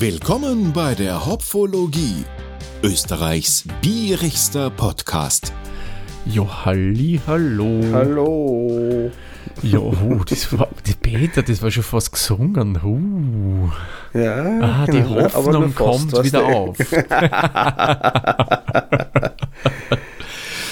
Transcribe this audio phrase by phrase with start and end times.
[0.00, 2.24] Willkommen bei der Hopfologie,
[2.84, 5.52] Österreichs bierigster Podcast.
[6.24, 7.80] Jo, halli, hallo.
[7.92, 9.10] Hallo.
[9.60, 12.78] Jo, uh, das war, die Peter, das war schon fast gesungen.
[12.80, 13.72] Uh.
[14.16, 16.46] Ja, Ah, die genau, Hoffnung fast, kommt wieder du.
[16.46, 16.76] auf.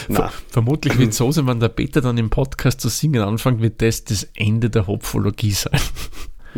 [0.08, 3.82] Na, Vermutlich wird so sein, wenn der Peter dann im Podcast zu singen anfängt, wird
[3.82, 5.80] das das Ende der Hopfologie sein.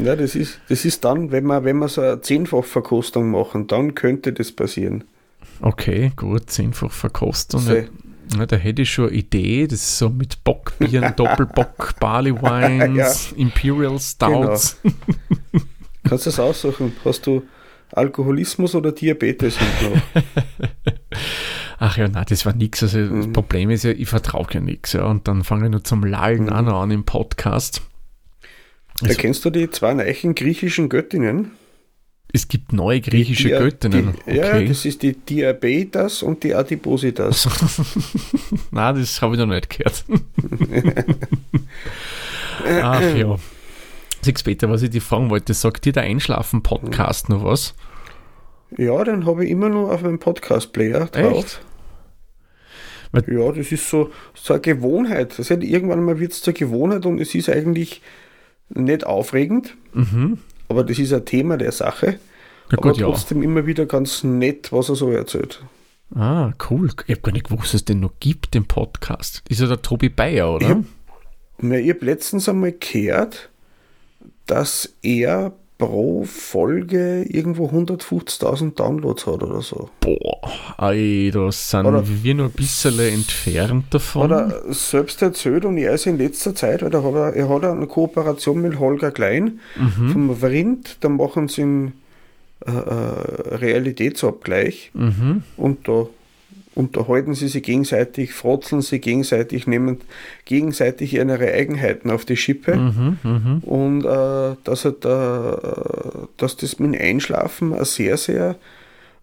[0.02, 3.94] Ja, das ist, das ist dann, wenn wir, wenn wir so eine Zehnfachverkostung machen, dann
[3.94, 5.04] könnte das passieren.
[5.60, 7.60] Okay, gut, zehnfach Verkostung.
[7.60, 7.74] So.
[8.38, 13.32] Ja, da hätte ich schon eine Idee, das ist so mit Bockbieren, Doppelbock, Barley Wines,
[13.36, 14.78] Imperial Stouts.
[16.04, 16.92] Kannst du das aussuchen?
[17.04, 17.42] Hast du
[17.92, 19.56] Alkoholismus oder Diabetes?
[21.78, 22.82] Ach ja, nein, das war nix.
[22.82, 23.16] Also Mhm.
[23.22, 24.92] das Problem ist ja, ich vertraue ja nichts.
[24.92, 25.04] Ja.
[25.06, 26.64] Und dann fange ich nur zum Lallen Mhm.
[26.66, 27.82] noch an im Podcast.
[29.02, 31.52] Also- kennst du die zwei neuen griechischen Göttinnen?
[32.30, 34.14] Es gibt neue griechische Dia- Göttinnen.
[34.26, 34.68] Die, Ja, okay.
[34.68, 37.48] das ist die Diabetes und die Adipositas.
[38.70, 40.04] Nein, das habe ich noch nicht gehört.
[42.82, 43.36] Ach ja.
[44.20, 47.74] Siehst Peter, was ich dir fragen wollte, sagt dir der Einschlafen-Podcast noch was?
[48.76, 51.60] Ja, den habe ich immer noch auf meinem Podcast-Player drauf.
[53.14, 53.28] Echt?
[53.28, 55.38] Ja, das ist so, so eine Gewohnheit.
[55.38, 58.02] Das heißt, irgendwann mal wird es zur Gewohnheit und es ist eigentlich
[58.70, 60.38] nicht aufregend, Mhm.
[60.68, 62.18] aber das ist ein Thema der Sache.
[62.70, 63.06] Ja aber gut, ja.
[63.06, 65.62] trotzdem immer wieder ganz nett, was er so erzählt.
[66.14, 66.90] Ah, cool.
[67.06, 69.42] Ich habe gar nicht gewusst, dass es den noch gibt, den Podcast.
[69.48, 70.68] Ist ja der Tobi Bayer, oder?
[70.68, 70.84] Ja.
[71.60, 73.50] Ja, ich habe letztens einmal gehört,
[74.46, 79.88] dass er pro Folge irgendwo 150.000 Downloads hat oder so.
[80.00, 84.30] Boah, ey, da sind Oder- wir nur ein bisschen entfernt davon.
[84.32, 87.48] Hat er selbst erzählt und er ist in letzter Zeit, weil er hat, er, er
[87.48, 90.10] hat eine Kooperation mit Holger Klein Mhm.
[90.10, 91.92] vom Vrind, da machen sie einen
[92.66, 95.42] äh, äh, Realitätsabgleich mhm.
[95.56, 96.06] und da
[96.78, 99.98] unterhalten sie sich gegenseitig, frotzeln sie gegenseitig, nehmen
[100.44, 102.76] gegenseitig ihre Eigenheiten auf die Schippe.
[102.76, 103.58] Mhm, mhm.
[103.64, 108.54] Und äh, dass, er da, dass das mit dem Einschlafen eine sehr, sehr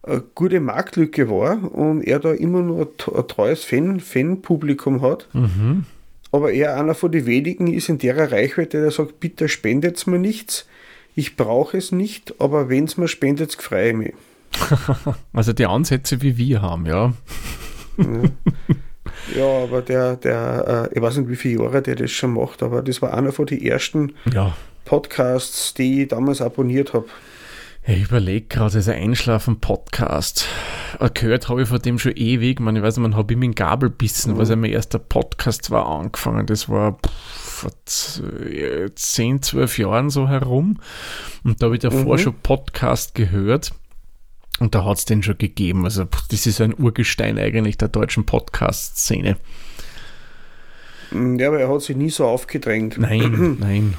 [0.04, 5.30] äh, gute Marktlücke war und er da immer nur ein, treues Fan, Fanpublikum hat.
[5.32, 5.86] Mhm.
[6.34, 10.20] Aber er einer von den wenigen ist in der Reichweite, der sagt, bitte spendet mir
[10.20, 10.68] nichts.
[11.16, 14.14] Ich brauche es nicht, aber wenn es mir spendet, freue ich mich.
[15.34, 17.14] Also die Ansätze, wie wir haben, ja.
[19.36, 22.62] Ja, aber der, der, äh, ich weiß nicht, wie viele Jahre der das schon macht,
[22.64, 24.56] aber das war einer von den ersten Ja.
[24.86, 27.06] Podcasts, die ich damals abonniert habe.
[27.88, 30.48] Ich überlege gerade, dieser Einschlafen-Podcast.
[31.00, 32.54] Äh, Gehört habe ich von dem schon ewig.
[32.54, 34.72] Ich, meine, ich weiß nicht, man habe ich mit dem Gabel bissen, was ja mein
[34.72, 36.48] erster Podcast war, angefangen.
[36.48, 36.98] Das war
[37.44, 38.22] vor z-
[38.96, 40.80] 10, 12 Jahren so herum.
[41.44, 42.20] Und da habe ich davor Mhm.
[42.20, 43.72] schon Podcast gehört.
[44.60, 45.84] Und da hat es den schon gegeben.
[45.86, 49.38] Also das ist ein Urgestein eigentlich der deutschen Podcast-Szene.
[51.12, 52.98] Ja, aber er hat sich nie so aufgedrängt.
[52.98, 53.96] Nein, nein.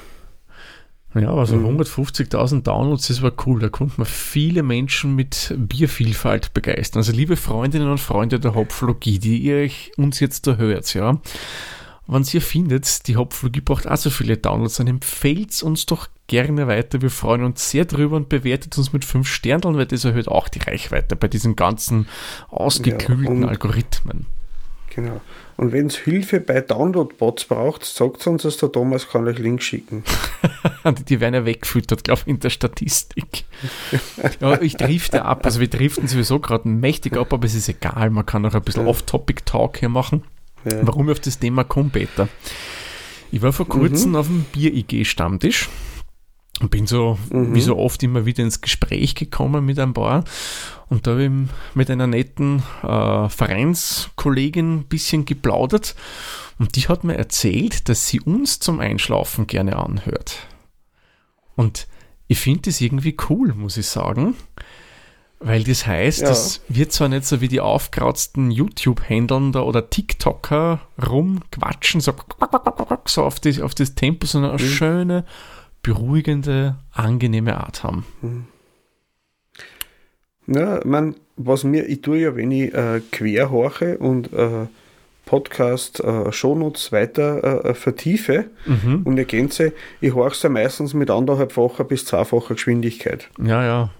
[1.14, 1.80] Ja, aber so Mhm.
[1.80, 3.60] 150.000 Downloads, das war cool.
[3.60, 7.00] Da konnte man viele Menschen mit Biervielfalt begeistern.
[7.00, 11.20] Also liebe Freundinnen und Freunde der Hopflogie, die ihr euch uns jetzt da hört, ja.
[12.08, 16.66] Wenn ihr findet, die Hopflogie braucht auch so viele Downloads, dann empfehlt uns doch gerne
[16.68, 17.02] weiter.
[17.02, 20.48] Wir freuen uns sehr drüber und bewertet uns mit 5 Sternen, weil das erhöht auch
[20.48, 22.06] die Reichweite bei diesen ganzen
[22.48, 24.26] ausgeklügelten und- Algorithmen.
[24.94, 25.20] Genau.
[25.58, 29.62] Und wenn es Hilfe bei Download-Bots braucht, sagt uns das, der Thomas kann euch Link
[29.62, 30.04] schicken.
[30.98, 33.44] Die, die werden ja weggefüttert, glaube ich, in der Statistik.
[34.40, 35.44] ja, ich drifte ab.
[35.44, 38.10] Also wir driften sowieso gerade mächtig ab, aber es ist egal.
[38.10, 38.88] Man kann auch ein bisschen Ja.
[38.90, 40.22] Off-Topic-Talk hier machen.
[40.70, 40.86] Ja.
[40.86, 42.28] Warum ich auf das Thema komme, Peter?
[43.32, 44.16] Ich war vor kurzem Mhm.
[44.16, 45.68] auf dem Bier-IG-Stammtisch
[46.60, 47.54] und bin so, Mhm.
[47.54, 50.24] wie so oft, immer wieder ins Gespräch gekommen mit ein paar.
[50.88, 51.30] Und da habe ich
[51.74, 55.94] mit einer netten äh, Vereinskollegin ein bisschen geplaudert.
[56.58, 60.38] Und die hat mir erzählt, dass sie uns zum Einschlafen gerne anhört.
[61.56, 61.86] Und
[62.28, 64.34] ich finde das irgendwie cool, muss ich sagen.
[65.38, 66.28] Weil das heißt, Ja.
[66.28, 72.14] dass wir zwar nicht so wie die aufkratzten YouTube-Händeln da oder TikToker rumquatschen, so,
[73.04, 75.24] so auf, das, auf das Tempo, sondern eine schöne,
[75.82, 78.06] beruhigende, angenehme Art haben.
[80.46, 84.66] Ja, man, was mir, ich tue ja, wenn ich äh, quer horche und äh,
[85.24, 89.02] Podcast äh, Shownotes weiter äh, vertiefe Mhm.
[89.04, 93.28] und ergänze, ich horche ja meistens mit anderthalbfacher bis zweifacher Geschwindigkeit.
[93.42, 93.90] Ja, ja.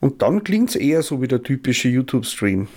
[0.00, 2.68] Und dann klingt es eher so wie der typische YouTube-Stream.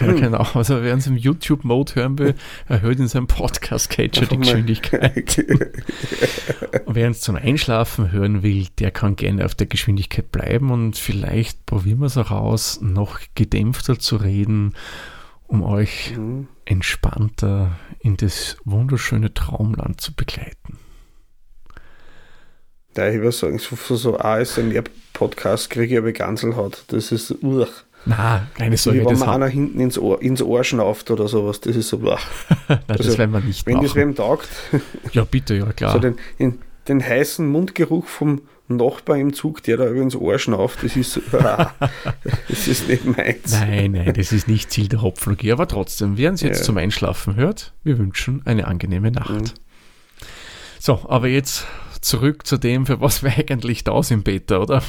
[0.00, 0.46] Ja, genau.
[0.54, 2.34] Also wer uns im YouTube-Mode hören will,
[2.68, 5.38] erhöht in seinem Podcast-Catcher die Geschwindigkeit.
[6.86, 10.96] und wer uns zum Einschlafen hören will, der kann gerne auf der Geschwindigkeit bleiben und
[10.96, 14.74] vielleicht probieren wir es auch aus, noch gedämpfter zu reden,
[15.46, 16.48] um euch mhm.
[16.64, 20.78] entspannter in das wunderschöne Traumland zu begleiten.
[22.96, 26.84] Ja, ich würde sagen, so, so ASMR-Podcast kriege ich aber Ganselhaut.
[26.88, 27.68] Das ist uch.
[28.04, 29.00] Na, keine Sorge.
[29.00, 31.98] Wie wenn man einer hinten ins Ohr, ins Ohr schnauft oder sowas, das ist so
[31.98, 32.04] uch.
[32.68, 33.86] Nein, also, das werden wir nicht Wenn machen.
[33.86, 34.48] das wem taugt.
[35.12, 35.92] ja, bitte, ja klar.
[35.92, 36.58] So den, den,
[36.88, 41.20] den heißen Mundgeruch vom Nachbar im Zug, der da über ins Ohr schnauft, das ist,
[41.34, 41.74] ah,
[42.48, 43.52] das ist nicht meins.
[43.52, 45.52] Nein, nein, das ist nicht Ziel der Hopflogie.
[45.52, 46.64] Aber trotzdem, wer uns jetzt ja.
[46.64, 49.30] zum Einschlafen hört, wir wünschen eine angenehme Nacht.
[49.30, 49.50] Mhm.
[50.78, 51.66] So, aber jetzt
[52.02, 54.82] zurück zu dem, für was wir eigentlich da sind, Peter, oder?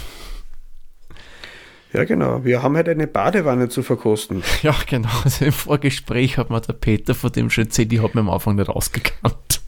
[1.94, 2.44] Ja, genau.
[2.44, 4.44] Wir haben halt eine Badewanne zu verkosten.
[4.64, 5.10] Ja, genau.
[5.24, 8.30] Also im Vorgespräch hat mir der Peter von dem schon erzählt, ich habe mir am
[8.30, 9.62] Anfang nicht ausgekannt.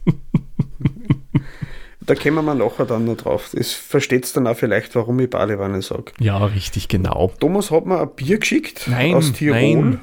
[2.02, 3.52] da kommen wir nachher dann noch drauf.
[3.54, 6.14] Das versteht es dann auch vielleicht, warum ich Badewanne sage.
[6.20, 7.32] Ja, richtig, genau.
[7.40, 9.60] Thomas hat mir ein Bier geschickt nein, aus Tirol.
[9.60, 10.00] Nein,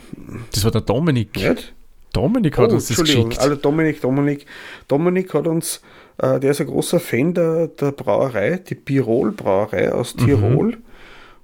[0.53, 1.35] das war der Dominik.
[1.35, 1.73] Nicht?
[2.13, 3.39] Dominik hat oh, uns das geschickt.
[3.39, 4.47] Also Dominik, Dominik,
[4.87, 5.81] Dominik hat uns
[6.23, 10.25] äh, der ist ein großer Fan der, der Brauerei, die Birol Brauerei aus mhm.
[10.25, 10.83] Tirol mhm.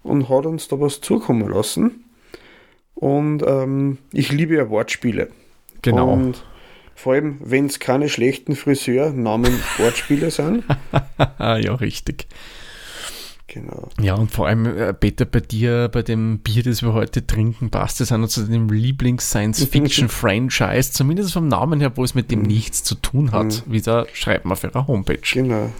[0.02, 2.04] und hat uns da was zukommen lassen.
[2.94, 5.28] Und ähm, ich liebe ja Wortspiele.
[5.82, 6.12] Genau.
[6.12, 6.44] Und
[6.94, 10.64] vor allem, wenn es keine schlechten Friseur-Namen Wortspiele sind.
[11.38, 12.26] ja, richtig.
[13.48, 13.88] Genau.
[13.98, 17.70] Ja, und vor allem, äh, Peter, bei dir, bei dem Bier, das wir heute trinken,
[17.70, 22.46] passt es auch zu dem Lieblings-Science-Fiction-Franchise, zumindest vom Namen her, wo es mit dem mhm.
[22.46, 23.64] nichts zu tun hat.
[23.66, 23.72] Mhm.
[23.72, 25.22] Wie da schreibt man auf ihrer Homepage.
[25.32, 25.72] Genau,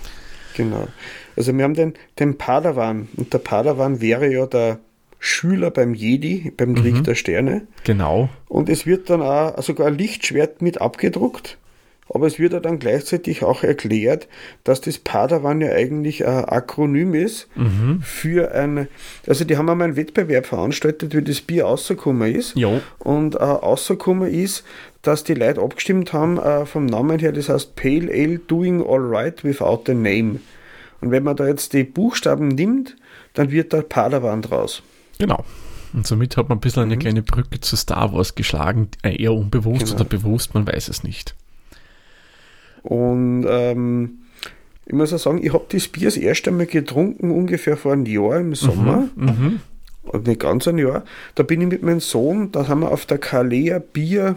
[0.57, 0.89] genau.
[1.37, 4.79] Also wir haben den, den Padawan und der Padawan wäre ja der
[5.19, 7.05] Schüler beim Jedi, beim Krieg mhm.
[7.05, 7.67] der Sterne.
[7.85, 8.31] Genau.
[8.49, 11.59] Und es wird dann auch sogar ein Lichtschwert mit abgedruckt
[12.09, 14.29] aber es wird ja dann gleichzeitig auch erklärt,
[14.65, 18.01] dass das Padawan ja eigentlich ein Akronym ist mhm.
[18.03, 18.89] für eine,
[19.27, 22.57] also die haben einmal einen Wettbewerb veranstaltet, wie das Bier rausgekommen ist.
[22.57, 22.81] Jo.
[22.99, 24.65] Und äh, rausgekommen ist,
[25.03, 29.45] dass die Leute abgestimmt haben äh, vom Namen her, das heißt Pale Ale Doing Alright
[29.45, 30.41] Without a Name.
[31.01, 32.97] Und wenn man da jetzt die Buchstaben nimmt,
[33.35, 34.83] dann wird da Padawan draus.
[35.19, 35.45] Genau.
[35.93, 37.01] Und somit hat man ein bisschen eine mhm.
[37.01, 39.95] kleine Brücke zu Star Wars geschlagen, äh, eher unbewusst genau.
[39.97, 41.35] oder bewusst, man weiß es nicht.
[42.89, 44.21] Und ähm,
[44.87, 48.07] ich muss auch sagen, ich habe das Bier das erste Mal getrunken, ungefähr vor einem
[48.07, 49.11] Jahr im Sommer.
[49.15, 49.61] Mhm,
[50.11, 50.21] mh.
[50.27, 51.05] Nicht ganz ein Jahr.
[51.35, 54.37] Da bin ich mit meinem Sohn, da haben wir auf der Kalea Bier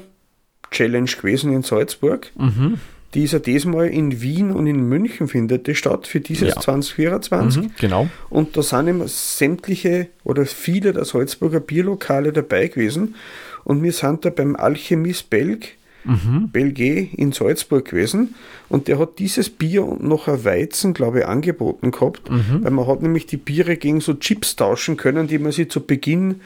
[0.69, 2.30] Challenge gewesen in Salzburg.
[2.38, 2.80] Mhm.
[3.13, 6.59] Die ist ja diesmal in Wien und in München findet die statt für dieses ja.
[6.59, 7.63] 2024.
[7.63, 8.09] Mhm, genau.
[8.30, 13.15] Und da sind immer sämtliche oder viele der Salzburger Bierlokale dabei gewesen.
[13.63, 16.50] Und wir sind da beim Alchemist Belg mhm.
[16.51, 18.36] Belgier in Salzburg gewesen
[18.69, 22.63] und der hat dieses Bier und noch ein Weizen, glaube ich, angeboten gehabt, mhm.
[22.63, 25.81] weil man hat nämlich die Biere gegen so Chips tauschen können, die man sich zu
[25.86, 26.42] Beginn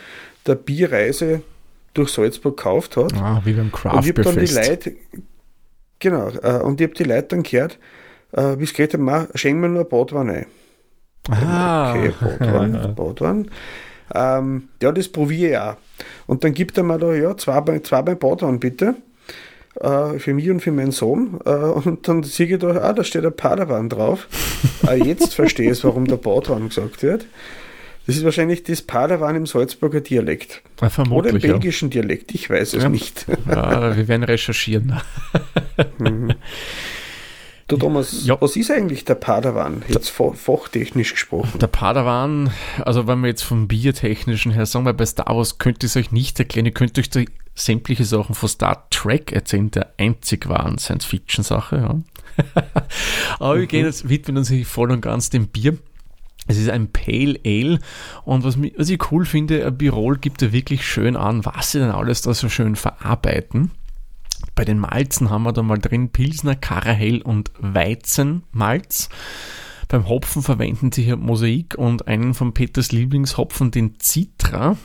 [0.45, 1.41] der Bierreise
[1.93, 3.13] durch Salzburg gekauft hat.
[3.15, 4.95] Ah, wie beim Craft Und ich habe dann die Leute,
[5.99, 7.79] genau, äh, und ich habe die Leute dann gehört,
[8.33, 8.91] äh, wie es geht,
[9.35, 10.45] schenken wir nur ein Badwein ein.
[11.29, 11.93] Ah.
[11.93, 13.51] Okay, Badwein, Badwein.
[14.13, 15.77] Ähm, ja, das probiere ich auch.
[16.27, 18.95] Und dann gibt er mir da, ja, zwei, zwei beim Badwein bitte
[19.79, 21.39] äh, für mich und für meinen Sohn.
[21.45, 24.27] Äh, und dann sehe ich da, ah, da steht ein Padawan drauf.
[24.87, 27.25] äh, jetzt verstehe ich, warum der Bautraum gesagt wird.
[28.07, 30.61] Das ist wahrscheinlich das Padawan im Salzburger Dialekt.
[30.79, 32.01] Ja, Oder im belgischen ja.
[32.01, 32.89] Dialekt, ich weiß es ja.
[32.89, 33.25] nicht.
[33.27, 35.01] Wir werden recherchieren.
[35.97, 36.35] mhm.
[37.67, 38.39] Du Thomas, ja.
[38.39, 41.57] was ist eigentlich der Padawan, jetzt fachtechnisch gesprochen?
[41.57, 45.81] Der Padawan, also wenn wir jetzt vom Biertechnischen her sagen, weil bei Star Wars könnt
[45.81, 47.09] ihr es euch nicht erklären, ihr könnt euch
[47.55, 51.77] sämtliche Sachen von Star Trek erzählen, der einzig wahren Science-Fiction-Sache.
[51.77, 52.01] Ja.
[53.39, 53.59] Aber mhm.
[53.61, 55.75] wir gehen jetzt, widmen uns voll und ganz dem Bier.
[56.47, 57.79] Es ist ein Pale Ale
[58.25, 61.89] und was, was ich cool finde, Birol gibt da wirklich schön an, was sie denn
[61.89, 63.71] alles da so schön verarbeiten.
[64.53, 69.09] Bei den Malzen haben wir da mal drin Pilsner, Karahell und Weizenmalz.
[69.87, 74.77] Beim Hopfen verwenden sie hier Mosaik und einen von Peters Lieblingshopfen, den Citra.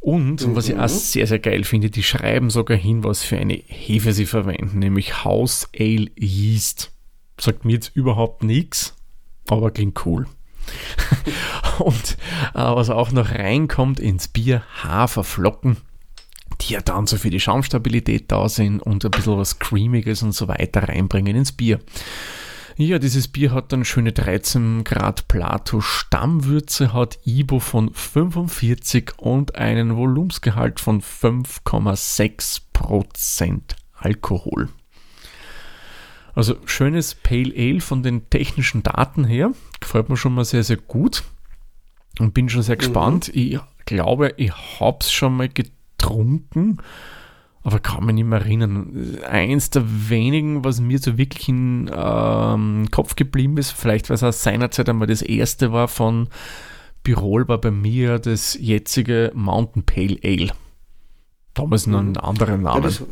[0.00, 0.56] Und, mhm.
[0.56, 0.88] was ich auch mhm.
[0.88, 5.24] sehr, sehr geil finde, die schreiben sogar hin, was für eine Hefe sie verwenden, nämlich
[5.24, 6.92] House Ale Yeast.
[7.40, 8.94] Sagt mir jetzt überhaupt nichts,
[9.48, 10.26] aber klingt cool.
[11.78, 12.16] und
[12.54, 15.78] äh, was auch noch reinkommt ins Bier, Haferflocken,
[16.60, 20.32] die ja dann so für die Schaumstabilität da sind und ein bisschen was Creamiges und
[20.32, 21.80] so weiter reinbringen ins Bier.
[22.76, 29.54] Ja, dieses Bier hat dann schöne 13 Grad Plato Stammwürze, hat IBO von 45 und
[29.54, 34.70] einen Volumensgehalt von 5,6 Prozent Alkohol.
[36.34, 39.52] Also schönes Pale Ale von den technischen Daten her.
[39.78, 41.22] Gefällt mir schon mal sehr, sehr gut.
[42.18, 42.80] Und bin schon sehr mhm.
[42.80, 43.30] gespannt.
[43.34, 45.83] Ich glaube, ich habe es schon mal getrunken,
[47.62, 49.18] aber kann mich nicht mehr erinnern.
[49.26, 54.22] Eins der wenigen, was mir so wirklich in ähm, Kopf geblieben ist, vielleicht weil es
[54.22, 56.28] aus seiner Zeit einmal das erste war von
[57.02, 60.50] Birol, war bei mir das jetzige Mountain Pale Ale.
[61.54, 62.16] Damals noch einen mhm.
[62.18, 62.82] anderen Namen.
[62.82, 63.02] Ja, das,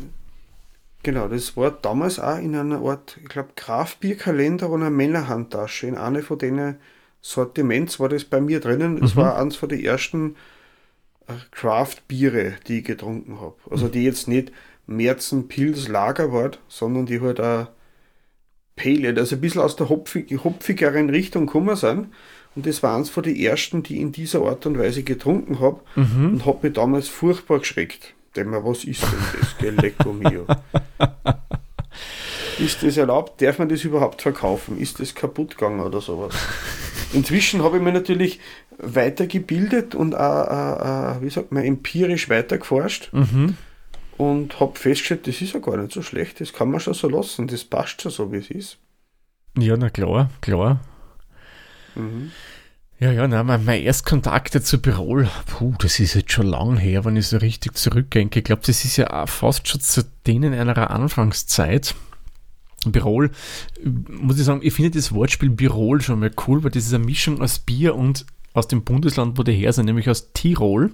[1.03, 5.85] Genau, das war damals auch in einer Art, ich glaube, Grafbierkalender und einer Männerhandtasche.
[5.85, 6.77] In einer von denen
[7.19, 9.01] Sortiments war das bei mir drinnen.
[9.01, 9.19] Das mhm.
[9.19, 10.37] war eins von den ersten
[11.51, 13.55] Craft-Biere, die ich getrunken habe.
[13.69, 14.51] Also die jetzt nicht
[14.85, 17.67] Märzen, Pils, Lager war, sondern die halt auch
[18.75, 22.07] Pale, also ein bisschen aus der hopfig, hopfigeren Richtung gekommen sind.
[22.55, 25.59] Und das war eins von den ersten, die ich in dieser Art und Weise getrunken
[25.59, 26.33] habe mhm.
[26.33, 28.13] und habe mich damals furchtbar geschreckt.
[28.35, 29.57] Denk mal, was ist denn das?
[29.57, 30.45] Gelecko mio.
[32.59, 33.41] ist das erlaubt?
[33.41, 34.79] Darf man das überhaupt verkaufen?
[34.79, 36.33] Ist das kaputt gegangen oder sowas?
[37.13, 38.39] Inzwischen habe ich mich natürlich
[38.77, 43.55] weitergebildet und auch, auch, wie sagt man, empirisch weitergeforscht mhm.
[44.17, 47.07] und habe festgestellt, das ist ja gar nicht so schlecht, das kann man schon so
[47.07, 48.77] lassen, das passt schon so, wie es ist.
[49.57, 50.79] Ja, na klar, klar.
[51.95, 52.31] Mhm.
[52.99, 57.03] Ja, ja, nein, mein, mein Erstkontakte zu Birol, puh, das ist jetzt schon lang her,
[57.03, 58.39] wenn ich so richtig zurückdenke.
[58.39, 61.95] Ich glaube, das ist ja auch fast schon zu denen einer Anfangszeit.
[62.91, 63.31] Birol,
[63.83, 67.05] muss ich sagen, ich finde das Wortspiel Birol schon mal cool, weil das ist eine
[67.05, 70.91] Mischung aus Bier und aus dem Bundesland, wo die her sind, nämlich aus Tirol.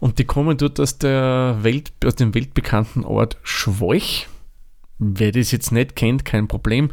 [0.00, 4.28] Und die kommen dort aus, der Welt, aus dem weltbekannten Ort Schwoich.
[4.98, 6.90] Wer das jetzt nicht kennt, kein Problem.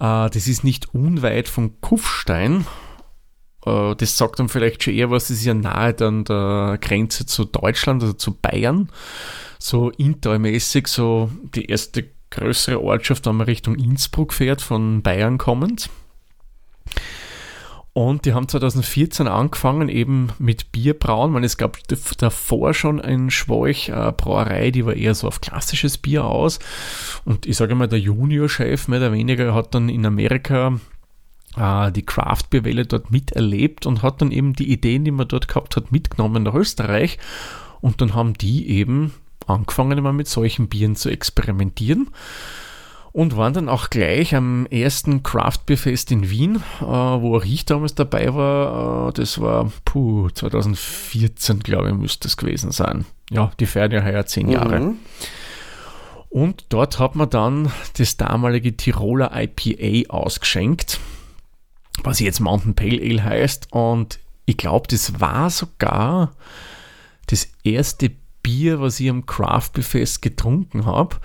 [0.00, 2.64] Äh, das ist nicht unweit von Kufstein
[3.66, 7.26] äh, das sagt dann vielleicht schon eher was, das ist ja nahe dann der Grenze
[7.26, 8.88] zu Deutschland, also zu Bayern.
[9.58, 15.90] So intermäßig, so die erste größere Ortschaft, wenn man Richtung Innsbruck fährt, von Bayern kommend.
[17.94, 21.30] Und die haben 2014 angefangen eben mit Bierbrauen.
[21.30, 21.78] Man, es gab
[22.18, 26.58] davor schon ein Schwalch äh, die war eher so auf klassisches Bier aus.
[27.24, 30.80] Und ich sage mal, der Junior-Chef mehr oder weniger hat dann in Amerika
[31.56, 35.46] äh, die Craft Welle dort miterlebt und hat dann eben die Ideen, die man dort
[35.46, 37.18] gehabt hat, mitgenommen nach Österreich.
[37.80, 39.12] Und dann haben die eben
[39.46, 42.10] angefangen, mal mit solchen Bieren zu experimentieren
[43.12, 47.44] und waren dann auch gleich am ersten Craft Beer Fest in Wien, äh, wo auch
[47.44, 49.08] ich damals dabei war.
[49.08, 53.04] Äh, das war puh, 2014, glaube ich, müsste es gewesen sein.
[53.30, 54.80] Ja, die feiern ja heuer zehn Jahre.
[54.80, 54.96] Mhm.
[56.28, 60.98] Und dort hat man dann das damalige Tiroler IPA ausgeschenkt
[62.02, 63.72] was jetzt Mountain Pale Ale heißt.
[63.72, 66.34] Und ich glaube, das war sogar
[67.26, 68.12] das erste
[68.44, 71.16] Bier, was ich am Craft Fest getrunken habe.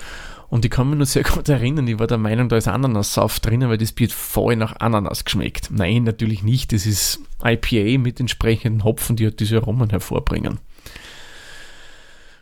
[0.50, 3.46] Und ich kann mich nur sehr gut erinnern, ich war der Meinung, da ist Ananassaft
[3.46, 5.70] drinnen, weil das Bier voll nach Ananas geschmeckt.
[5.72, 6.74] Nein, natürlich nicht.
[6.74, 10.58] Das ist IPA mit entsprechenden Hopfen, die halt diese Aromen hervorbringen.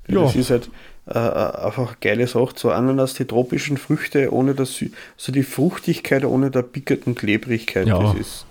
[0.07, 0.21] Ja.
[0.21, 0.69] Das ist halt,
[1.07, 2.53] äh, einfach eine geile Sache.
[2.55, 4.83] So Ananas, die tropischen Früchte ohne das,
[5.17, 7.87] also die Fruchtigkeit ohne der pickerten Klebrigkeit.
[7.87, 7.99] Ja.
[7.99, 8.45] Das ist,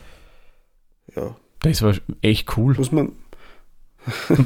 [1.15, 1.37] ja.
[1.61, 2.75] Das war echt cool.
[2.75, 3.13] Muss man,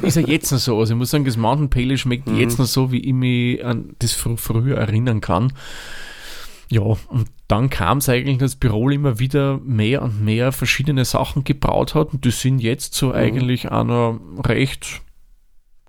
[0.01, 0.79] ist ja jetzt noch so.
[0.79, 2.37] Also ich muss sagen, das Mountain Pale schmeckt mhm.
[2.37, 5.53] jetzt noch so, wie ich mich an das fr früher erinnern kann.
[6.69, 11.43] Ja, und dann kam es eigentlich, dass Birol immer wieder mehr und mehr verschiedene Sachen
[11.43, 12.13] gebraut hat.
[12.13, 13.15] Und das sind jetzt so mhm.
[13.15, 15.01] eigentlich einer recht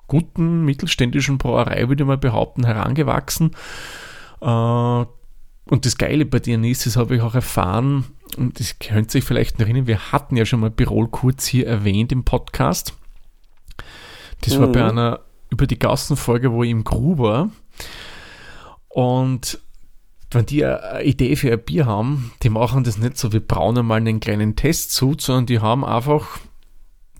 [0.08, 3.52] guten mittelständischen Brauerei, würde ich mal behaupten, herangewachsen.
[4.40, 8.04] Äh, und das Geile bei denen ist, das habe ich auch erfahren,
[8.36, 11.66] und das könnt ihr euch vielleicht erinnern, wir hatten ja schon mal Birol kurz hier
[11.66, 12.94] erwähnt im Podcast.
[14.42, 14.60] Das mhm.
[14.60, 14.98] war bei mhm.
[14.98, 17.50] einer über die Gassenfolge, wo ich im Gru war.
[18.88, 19.60] Und
[20.30, 23.78] wenn die eine Idee für ein Bier haben, die machen das nicht so, wir brauen
[23.78, 26.38] einmal einen kleinen Testzug, sondern die haben einfach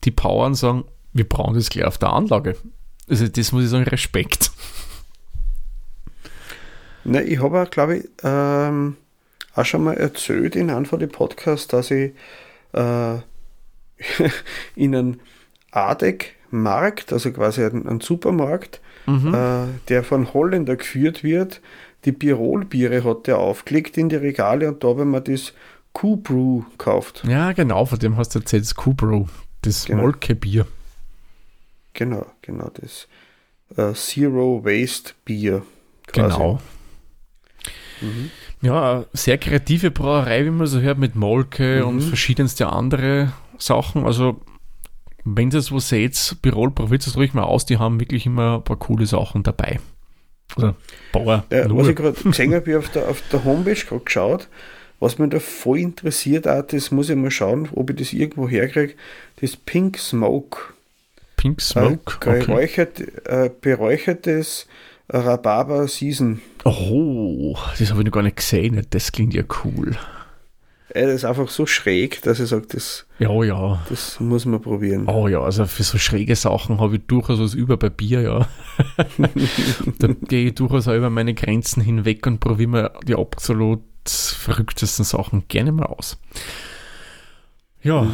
[0.05, 2.57] die Power und sagen, wir brauchen das gleich auf der Anlage.
[3.09, 4.51] Also das muss ich sagen, Respekt.
[7.05, 8.97] Ne, ich habe auch, glaube ich, ähm,
[9.55, 12.13] auch schon mal erzählt in einem von den Podcasts, dass ich
[12.73, 13.15] äh,
[14.77, 15.21] in einem
[16.53, 19.35] ADEC-Markt, also quasi einen Supermarkt, mhm.
[19.35, 21.61] äh, der von Holländer geführt wird,
[22.05, 25.53] die Birol-Biere hat der aufgelegt in die Regale und da ich mir das
[25.93, 27.23] Q-Brew gekauft.
[27.27, 29.27] Ja, genau, von dem hast du erzählt, das Q-Brew,
[29.63, 30.03] das genau.
[30.03, 30.67] Molkebier.
[31.95, 33.07] Genau, genau, das
[33.77, 35.63] äh, Zero Waste Bier.
[36.07, 36.35] Quasi.
[36.35, 36.61] Genau.
[38.01, 38.31] Mhm.
[38.63, 41.89] Ja, sehr kreative Brauerei, wie man so hört, mit Molke Mhm.
[41.89, 44.05] und verschiedenste andere Sachen.
[44.05, 44.41] Also,
[45.25, 47.67] wenn ihr es wo seht, Birol, probiert es ruhig mal aus.
[47.67, 49.81] Die haben wirklich immer ein paar coole Sachen dabei.
[50.57, 50.75] Also,
[51.13, 51.79] Bauer, Ja, nur.
[51.79, 54.49] was ich gerade gesehen habe, ich auf der, auf der Homepage gerade geschaut,
[55.01, 58.49] was mich da voll interessiert hat, das muss ich mal schauen, ob ich das irgendwo
[58.49, 58.95] herkriege,
[59.41, 60.59] das Pink Smoke.
[61.37, 61.91] Pink Smoke.
[62.29, 62.45] Äh, Okay.
[62.45, 64.67] geräuchert, äh, beräuchertes
[65.09, 66.41] Rhabarber Season.
[66.65, 68.87] Oh, das habe ich noch gar nicht gesehen.
[68.91, 69.97] Das klingt ja cool.
[70.95, 73.83] Das ist einfach so schräg, dass ich sage, das, Ja, ja.
[73.89, 75.09] das muss man probieren.
[75.09, 78.49] Oh ja, also für so schräge Sachen habe ich durchaus was über bei Bier, ja.
[79.99, 85.05] da gehe ich durchaus auch über meine Grenzen hinweg und probiere mir die absolut verrücktesten
[85.05, 86.19] Sachen gerne mal aus.
[87.83, 88.07] Ja,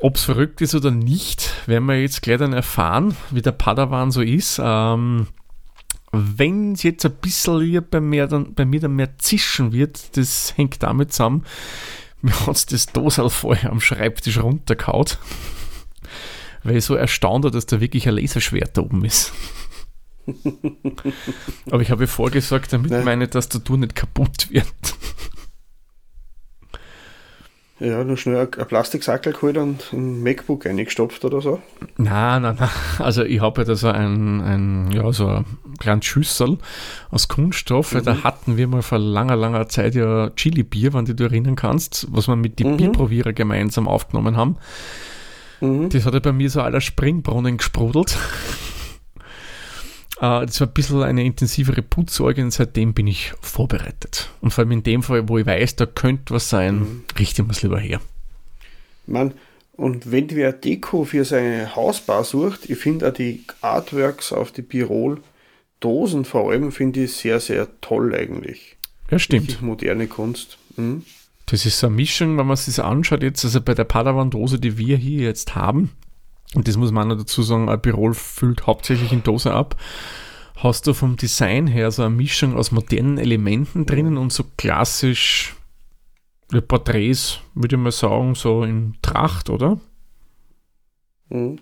[0.00, 4.12] ob es verrückt ist oder nicht, werden wir jetzt gleich dann erfahren, wie der Padawan
[4.12, 4.60] so ist.
[4.62, 5.26] Ähm,
[6.12, 10.16] wenn es jetzt ein bisschen hier bei mir, dann, bei mir dann mehr zischen wird,
[10.16, 11.44] das hängt damit zusammen,
[12.22, 15.18] mir hat das Dosal vorher am Schreibtisch runtergehaut
[16.66, 19.32] weil ich so erstaunt war, dass da wirklich ein Laserschwert da oben ist.
[21.70, 23.04] Aber ich habe vorgesagt, damit Nein.
[23.04, 24.66] meine Tastatur nicht kaputt wird.
[27.78, 31.60] Ja, nur schnell ein, Plastiksackel geholt und ein MacBook eingestopft oder so.
[31.98, 32.70] Nein, nein, nein.
[32.98, 35.44] Also ich habe ja da so ein, ein, ja, so ein
[35.78, 36.58] kleines Schüssel
[37.10, 37.94] aus Kunststoff.
[37.94, 41.56] weil Da hatten wir mal vor langer, langer Zeit ja Chili-Bier, wenn du dich erinnern
[41.56, 44.56] kannst, was wir mit den Bierprobierer gemeinsam aufgenommen haben.
[45.60, 45.88] Mhm.
[45.88, 48.16] Das hat ja bei mir so aller Springbrunnen gesprudelt.
[50.20, 54.30] Äh, Das war ein bisschen eine intensivere Putzsorge und seitdem bin ich vorbereitet.
[54.40, 57.48] Und vor allem in dem Fall, wo ich weiß, da könnte was sein, richte ich
[57.48, 58.00] mir es lieber her.
[59.06, 59.32] Man,
[59.76, 64.62] und wenn wer Deko für seine Hausbar sucht, ich finde auch die Artworks auf die
[65.80, 68.76] Birol-Dosen vor allem, finde ich sehr, sehr toll eigentlich.
[69.10, 69.60] Ja, stimmt.
[69.60, 70.58] Die moderne Kunst.
[70.76, 71.04] Mhm.
[71.46, 74.58] Das ist so eine Mischung, wenn man sich das anschaut, jetzt, also bei der Padawan-Dose,
[74.58, 75.92] die wir hier jetzt haben,
[76.54, 79.76] und das muss man auch noch dazu sagen, ein Birol füllt hauptsächlich in Dose ab,
[80.56, 85.54] hast du vom Design her so eine Mischung aus modernen Elementen drinnen und so klassisch
[86.66, 89.78] Porträts, würde ich mal sagen, so in Tracht, oder?
[91.28, 91.58] Mhm.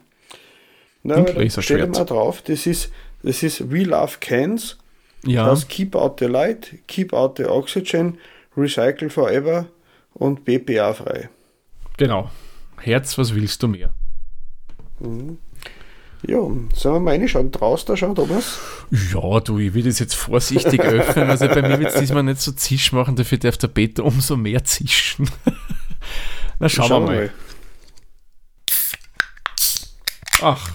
[1.02, 2.90] Na, da steht mal drauf, das ist,
[3.24, 4.76] das ist We Love Cans,
[5.24, 8.18] Ja, das Keep Out the Light, Keep Out the Oxygen,
[8.56, 9.66] Recycle Forever
[10.14, 11.28] und BPA frei.
[11.96, 12.30] genau.
[12.78, 13.94] Herz, was willst du mehr?
[16.26, 17.50] Ja, sollen wir mal reinschauen?
[17.50, 18.58] Draußen da schauen, Thomas?
[19.12, 21.30] Ja, du, ich will das jetzt vorsichtig öffnen.
[21.30, 24.36] Also bei mir wird es diesmal nicht so zisch machen, dafür darf der Peter umso
[24.36, 25.30] mehr zischen.
[26.58, 27.30] Na, schauen, wir mal.
[30.42, 30.70] Ach.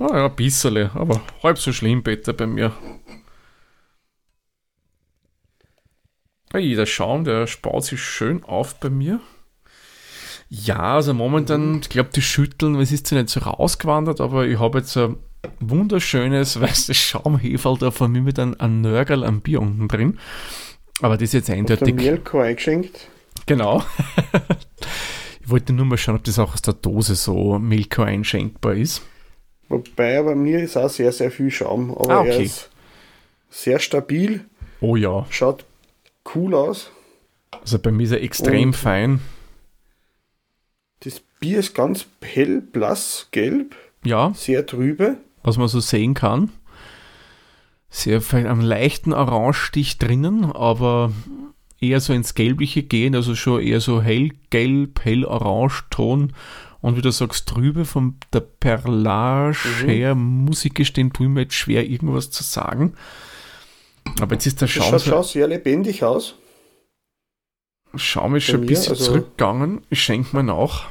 [0.00, 2.72] Ah ja, ein bisschen, aber halb so schlimm, Peter, bei mir.
[6.50, 9.20] Hey, der Schaum, der spaut sich schön auf bei mir.
[10.48, 14.58] Ja, also momentan, ich glaube, die Schütteln, es ist zwar nicht so rausgewandert, aber ich
[14.58, 15.16] habe jetzt ein
[15.60, 20.18] wunderschönes weißes Schaumheferl da von mir mit einem, einem Nörgel am Bier unten drin.
[21.02, 21.94] Aber das ist jetzt eindeutig.
[21.94, 23.08] Mielko eingeschenkt.
[23.44, 23.84] Genau.
[25.42, 29.02] ich wollte nur mal schauen, ob das auch aus der Dose so Milko einschenkbar ist.
[29.70, 31.90] Wobei aber mir ist auch sehr, sehr viel Schaum.
[31.96, 32.30] Aber Ah, okay.
[32.30, 32.68] er ist
[33.48, 34.44] sehr stabil,
[34.82, 35.64] Oh ja, schaut
[36.34, 36.90] cool aus.
[37.52, 39.20] also bei mir ist er extrem Und- fein.
[41.00, 45.16] Das Bier ist ganz hell, blass, gelb, Ja, sehr trübe.
[45.42, 46.50] was man so sehen kann.
[47.88, 51.12] Sehr fein, einen leichten Orangestich drinnen, aber
[51.80, 56.32] eher so ins Gelbliche gehen, also schon eher so hellgelb, hell-orange-Ton.
[56.80, 59.88] Und wie du sagst, trübe von der Perlage Mhm.
[59.88, 62.94] her, muss ich gestehen, tue mir jetzt schwer, irgendwas zu sagen.
[64.20, 66.36] Aber jetzt ist der Das Schaum schaut so schon sehr lebendig aus.
[67.96, 69.82] Schaum ist Bei schon ein mir, bisschen also- zurückgegangen.
[69.90, 70.86] Ich schenke mir nach.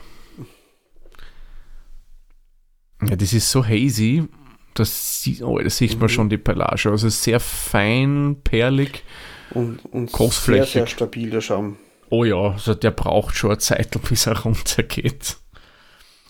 [3.08, 4.28] Ja, das ist so hazy.
[4.76, 6.10] Das, sieht, oh, das sieht man Mhm.
[6.10, 6.90] schon die Perlage.
[6.90, 9.04] Also sehr fein, perlig.
[9.52, 10.72] Und, und sehr, Großflächig.
[10.74, 11.78] sehr stabil, der Schaum.
[12.10, 15.38] Oh ja, also der braucht schon eine Zeit, bis er runtergeht.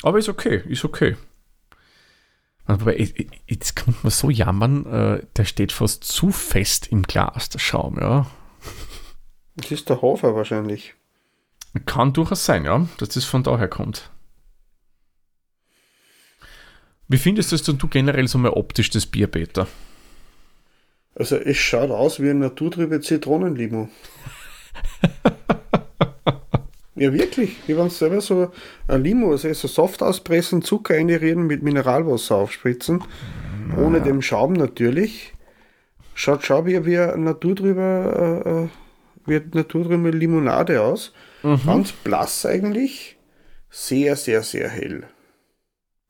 [0.03, 1.15] Aber ist okay, ist okay.
[2.65, 7.59] Aber jetzt kommt man so jammern, äh, der steht fast zu fest im Glas, der
[7.59, 8.29] Schaum, ja.
[9.55, 10.93] Das ist der Hofer wahrscheinlich.
[11.85, 14.11] Kann durchaus sein, ja, dass das von daher kommt.
[17.07, 19.67] Wie findest du es denn du generell so mal optisch, das Bier, Peter?
[21.15, 23.89] Also es schaut aus wie ein naturtrübe Zitronenlimo.
[26.99, 27.57] ja, wirklich.
[27.67, 28.51] Wenn es selber so
[28.87, 33.03] ein Limo, also so soft auspressen, Zucker einrühren, mit Mineralwasser aufspritzen.
[33.77, 35.33] Ohne den Schaum natürlich.
[36.13, 38.67] Schaut schau wie, wie Natur drüber, äh, äh,
[39.25, 41.13] wie Natur drüber Limonade aus.
[41.43, 41.61] Mhm.
[41.65, 43.17] Ganz blass eigentlich.
[43.69, 45.03] Sehr, sehr, sehr hell.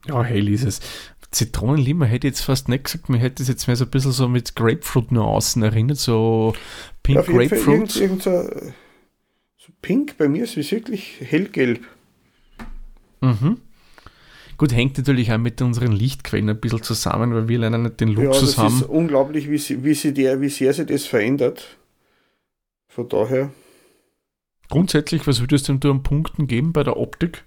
[0.07, 0.79] Ja, hell ist es.
[1.31, 4.11] Zitronenlima hätte ich jetzt fast nicht gesagt, mir hätte es jetzt mehr so ein bisschen
[4.11, 6.53] so mit Grapefruit-Nuancen erinnert, so
[7.03, 7.95] Pink ja, Grapefruit.
[7.95, 8.49] Irgend, irgend so, so,
[9.81, 11.85] pink, bei mir ist es wirklich hellgelb.
[13.21, 13.57] Mhm.
[14.57, 18.09] Gut, hängt natürlich auch mit unseren Lichtquellen ein bisschen zusammen, weil wir leider nicht den
[18.09, 18.81] Luxus ja, das haben.
[18.81, 21.77] ist unglaublich, wie, sie, wie, sie der, wie sehr sich das verändert.
[22.89, 23.51] Von daher.
[24.69, 27.45] Grundsätzlich, was würdest du an Punkten geben bei der Optik?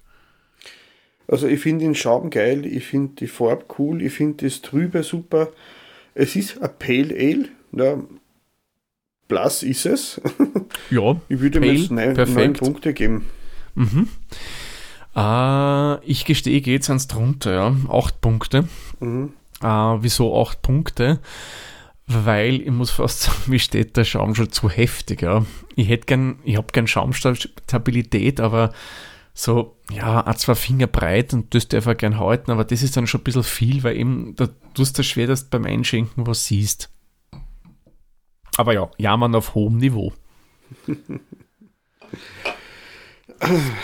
[1.28, 5.02] Also ich finde den Schaum geil, ich finde die Farbe cool, ich finde das Trübe
[5.02, 5.52] super.
[6.14, 8.02] Es ist ein Pale Ale, ja,
[9.32, 10.20] Plus ist es.
[10.90, 13.24] Ja, ich würde mir jetzt neun, neun Punkte geben.
[13.74, 14.08] Mhm.
[15.16, 17.76] Äh, ich gestehe, geht es ans drunter, ja.
[17.88, 18.68] Acht Punkte.
[19.00, 19.32] Mhm.
[19.62, 21.20] Äh, wieso acht Punkte?
[22.06, 25.46] Weil ich muss fast sagen, mir steht der Schaum schon zu heftig, ja.
[25.76, 28.74] Ich hätte gern, ich habe gern Schaumstabilität, aber
[29.32, 32.98] so, ja, ein, zwei Finger breit und das darf er gern halten, aber das ist
[32.98, 36.26] dann schon ein bisschen viel, weil eben, da tust du schwer, dass du beim Einschenken
[36.26, 36.91] was siehst.
[38.56, 40.12] Aber ja, jammern auf hohem Niveau.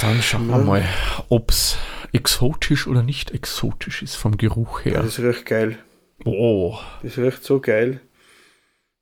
[0.00, 0.85] Dann schauen wir mal,
[1.28, 1.76] ob es
[2.12, 5.02] exotisch oder nicht exotisch ist vom Geruch her.
[5.02, 5.78] Das ist recht geil.
[6.24, 6.78] Oh.
[7.02, 8.00] Das ist recht so geil.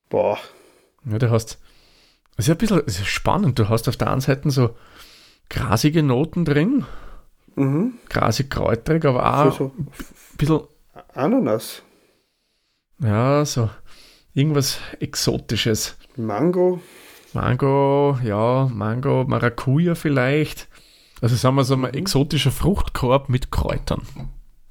[0.09, 0.39] Boah.
[1.05, 1.59] Ja, du hast.
[2.37, 3.59] Das ist ein bisschen ist spannend.
[3.59, 4.77] Du hast auf der einen Seite so
[5.49, 6.85] grasige Noten drin.
[7.55, 7.95] Mhm.
[8.09, 9.89] Grasig kräutrig, aber auch so, so ein
[10.37, 10.61] bisschen.
[11.15, 11.83] Ananas.
[12.99, 13.71] Ja, so
[14.37, 15.97] irgendwas Exotisches.
[16.17, 16.81] Mango.
[17.33, 20.69] Mango, ja, Mango, Maracuja vielleicht.
[21.21, 21.87] Also sagen wir so ein mhm.
[21.87, 24.03] exotischer Fruchtkorb mit Kräutern.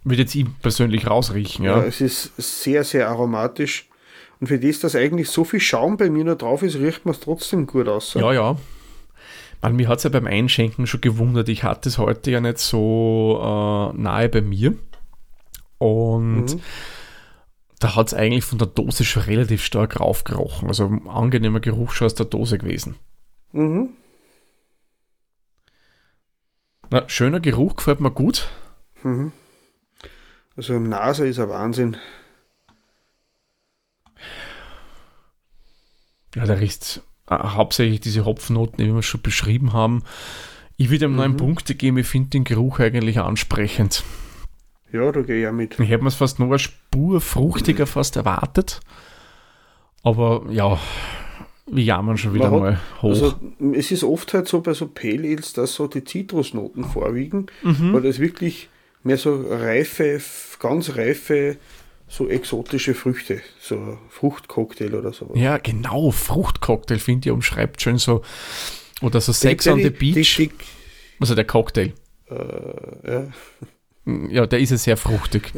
[0.04, 1.80] Würde jetzt ich persönlich rausriechen, ja.
[1.80, 1.84] ja.
[1.84, 3.90] Es ist sehr, sehr aromatisch.
[4.40, 7.16] Und für das, dass eigentlich so viel Schaum bei mir noch drauf ist, riecht man
[7.16, 8.14] es trotzdem gut aus.
[8.14, 8.58] Ja, ja.
[9.62, 11.50] Man, mir hat es ja beim Einschenken schon gewundert.
[11.50, 14.76] Ich hatte es heute ja nicht so äh, nahe bei mir.
[15.80, 16.62] Und mhm
[17.80, 20.68] da hat es eigentlich von der Dose schon relativ stark raufgerochen.
[20.68, 22.96] Also ein angenehmer Geruch schon aus der Dose gewesen.
[23.52, 23.90] Mhm.
[26.90, 28.50] Na, schöner Geruch, gefällt mir gut.
[29.04, 29.32] Mhm.
[30.56, 31.98] Also im Nase ist ein Wahnsinn.
[36.36, 40.04] Ja, da riecht äh, hauptsächlich diese Hopfnoten, die wir schon beschrieben haben.
[40.78, 41.18] Ich würde ihm mhm.
[41.18, 44.04] neun Punkte geben, ich finde den Geruch eigentlich ansprechend.
[44.96, 45.80] Ja, da gehe ich auch mit.
[45.80, 48.80] Ich hätte mir es fast noch eine Spur fruchtiger fast erwartet.
[50.04, 50.80] Aber ja,
[51.68, 53.10] wir jammern schon wieder hat, mal hoch.
[53.10, 53.34] Also,
[53.74, 57.94] es ist oft halt so bei so Pale Ales, dass so die Zitrusnoten vorwiegen, mhm.
[57.94, 58.70] weil das wirklich
[59.04, 60.22] mehr so reife,
[60.60, 61.58] ganz reife,
[62.08, 65.38] so exotische Früchte, so Fruchtcocktail oder sowas.
[65.40, 68.22] Ja, genau, Fruchtcocktail, finde ich, umschreibt schön so.
[69.02, 70.38] Oder so Sex die, on the Beach.
[70.38, 70.54] Die, die,
[71.20, 71.94] also der Cocktail.
[72.30, 73.28] Äh, ja.
[74.06, 75.52] Ja, der ist ja sehr fruchtig.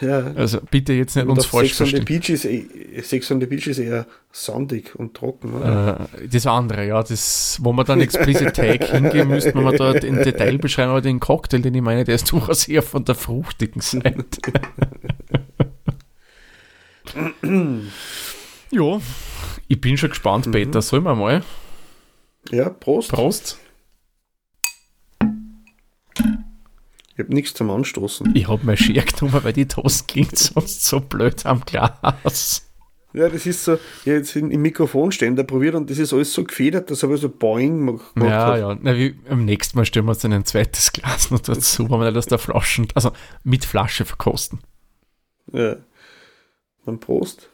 [0.00, 0.32] ja.
[0.34, 2.06] Also bitte jetzt nicht und uns falsch Sex verstehen.
[2.08, 2.48] On the
[2.96, 5.52] eh, Sex on the Beach ist eher sandig und trocken.
[5.52, 6.08] Oder?
[6.22, 10.04] Äh, das andere, ja, das, wo man dann explicit Tag hingehen müsste, wenn man dort
[10.04, 13.14] in Detail beschreiben, aber den Cocktail, den ich meine, der ist durchaus eher von der
[13.14, 14.24] fruchtigen Seite.
[18.70, 19.00] ja,
[19.68, 20.52] ich bin schon gespannt, mhm.
[20.52, 20.80] Peter.
[20.80, 21.42] Sollen wir mal?
[22.50, 23.10] Ja, Prost.
[23.10, 23.58] Prost.
[27.20, 28.34] Ich habe nichts zum Anstoßen.
[28.34, 32.66] Ich habe mein Skier genommen, weil die Dose klingt sonst so blöd am Glas.
[33.12, 36.90] Ja, das ist so, habe jetzt im Mikrofonständer probiert und das ist alles so gefedert,
[36.90, 38.58] dass aber so Boing gemacht Ja, hat.
[38.60, 38.78] ja.
[38.80, 41.98] Na, wie, am nächsten Mal stellen wir uns dann ein zweites Glas noch dazu, wenn
[42.00, 43.10] wir das da Flaschen, also
[43.42, 44.60] mit Flasche verkosten.
[45.52, 45.76] Ja.
[46.86, 47.50] Dann Prost.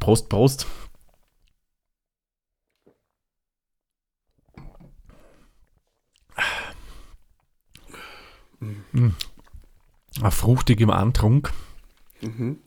[0.00, 0.66] Prost, Prost.
[8.92, 9.14] Mhm.
[10.30, 11.52] Fruchtig im Antrunk.
[12.20, 12.58] Mhm.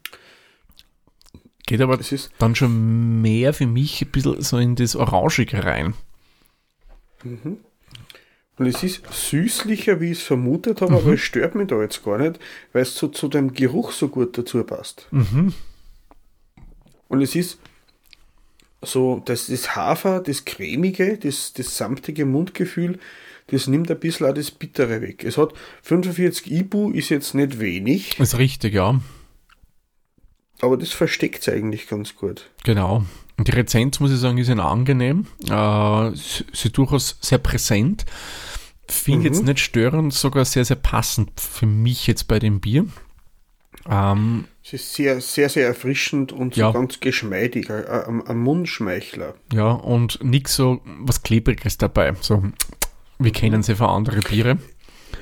[1.66, 2.00] Geht aber
[2.40, 5.94] dann schon mehr für mich ein bisschen so in das Orangige rein.
[7.24, 7.58] Mhm.
[8.58, 10.98] Und es ist süßlicher, wie ich es vermutet habe, mhm.
[10.98, 12.40] aber es stört mich da jetzt gar nicht,
[12.74, 15.08] weil es zu, zu dem Geruch so gut dazu passt.
[15.12, 15.54] Mhm.
[17.08, 17.60] Und es ist
[18.82, 23.00] so, das, das Hafer, das cremige, das, das samtige Mundgefühl,
[23.48, 25.24] das nimmt ein bisschen auch das Bittere weg.
[25.24, 28.20] Es hat 45 Ibu, ist jetzt nicht wenig.
[28.20, 29.00] Ist richtig, ja.
[30.62, 32.50] Aber das versteckt es eigentlich ganz gut.
[32.64, 33.04] Genau.
[33.38, 35.26] Und die Rezenz, muss ich sagen, ist ihnen angenehm.
[35.50, 38.06] Äh, sie, sie durchaus sehr präsent.
[38.88, 39.26] Finde mhm.
[39.26, 42.86] jetzt nicht störend, sogar sehr, sehr passend für mich jetzt bei dem Bier.
[43.90, 46.72] Ähm, es ist sehr, sehr, sehr erfrischend und so Ja.
[46.72, 49.34] ganz geschmeidig, ein, ein, ein Mundschmeichler.
[49.52, 52.14] ja, und nix so was Klebriges dabei.
[52.22, 52.44] So,
[53.24, 54.58] wir kennen sie von anderen Biere.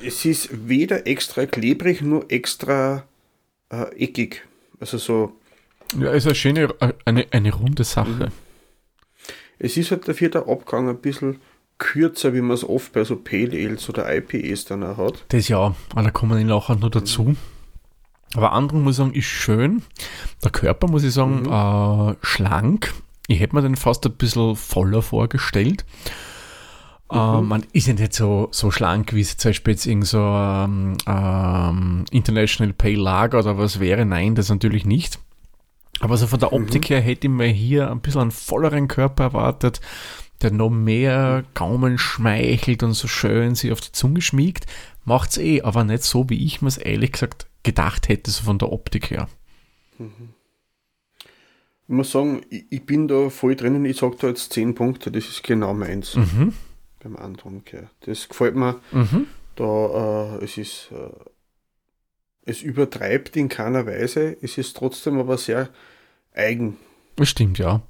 [0.04, 3.04] Es ist weder extra klebrig, nur extra
[3.70, 4.46] äh, eckig.
[4.78, 5.32] Also so,
[5.98, 8.30] Ja, ist eine schöne, eine, eine runde Sache.
[9.58, 11.40] es ist halt dafür der Abgang ein bisschen
[11.78, 15.24] kürzer, wie man es oft bei so Pale Ales oder IPAs dann auch hat.
[15.28, 17.36] Das ja, aber da kommen wir nachher noch dazu.
[18.34, 19.82] Aber anderen muss ich sagen, ist schön.
[20.44, 22.94] Der Körper, muss ich sagen, äh, schlank.
[23.26, 25.84] Ich hätte mir den fast ein bisschen voller vorgestellt.
[27.10, 30.18] Äh, man ist ja nicht so, so schlank, wie es zum Beispiel jetzt irgend so
[30.18, 34.04] ähm, ähm, International Pale Lager oder was wäre.
[34.06, 35.18] Nein, das natürlich nicht.
[36.00, 39.24] Aber so von der Optik her hätte ich mir hier ein bisschen einen volleren Körper
[39.24, 39.80] erwartet,
[40.40, 44.66] der noch mehr Gaumen schmeichelt und so schön sich auf die Zunge schmiegt.
[45.04, 48.58] Macht's eh, aber nicht so, wie ich mir es ehrlich gesagt gedacht hätte, so von
[48.58, 49.28] der Optik her.
[49.98, 50.08] Ich
[51.88, 55.26] muss sagen, ich, ich bin da voll drinnen, ich sage da jetzt 10 Punkte, das
[55.28, 56.54] ist genau meins Mhm.
[57.02, 57.72] Beim Andrunk.
[57.72, 57.90] Ja.
[58.00, 58.80] Das gefällt mir.
[58.92, 59.26] Mhm.
[59.56, 61.10] Da, äh, es ist, äh,
[62.44, 65.68] es übertreibt in keiner Weise, es ist trotzdem aber sehr
[66.34, 66.76] eigen.
[67.16, 67.82] Das stimmt, ja.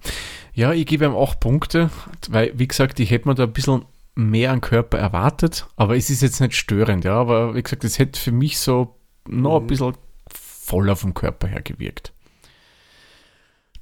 [0.54, 1.90] Ja, ich gebe ihm auch Punkte,
[2.28, 6.10] weil, wie gesagt, ich hätte mir da ein bisschen mehr an Körper erwartet, aber es
[6.10, 7.14] ist jetzt nicht störend, ja.
[7.14, 8.96] Aber wie gesagt, es hätte für mich so
[9.28, 9.94] noch ein bisschen
[10.28, 12.12] voller vom Körper her gewirkt.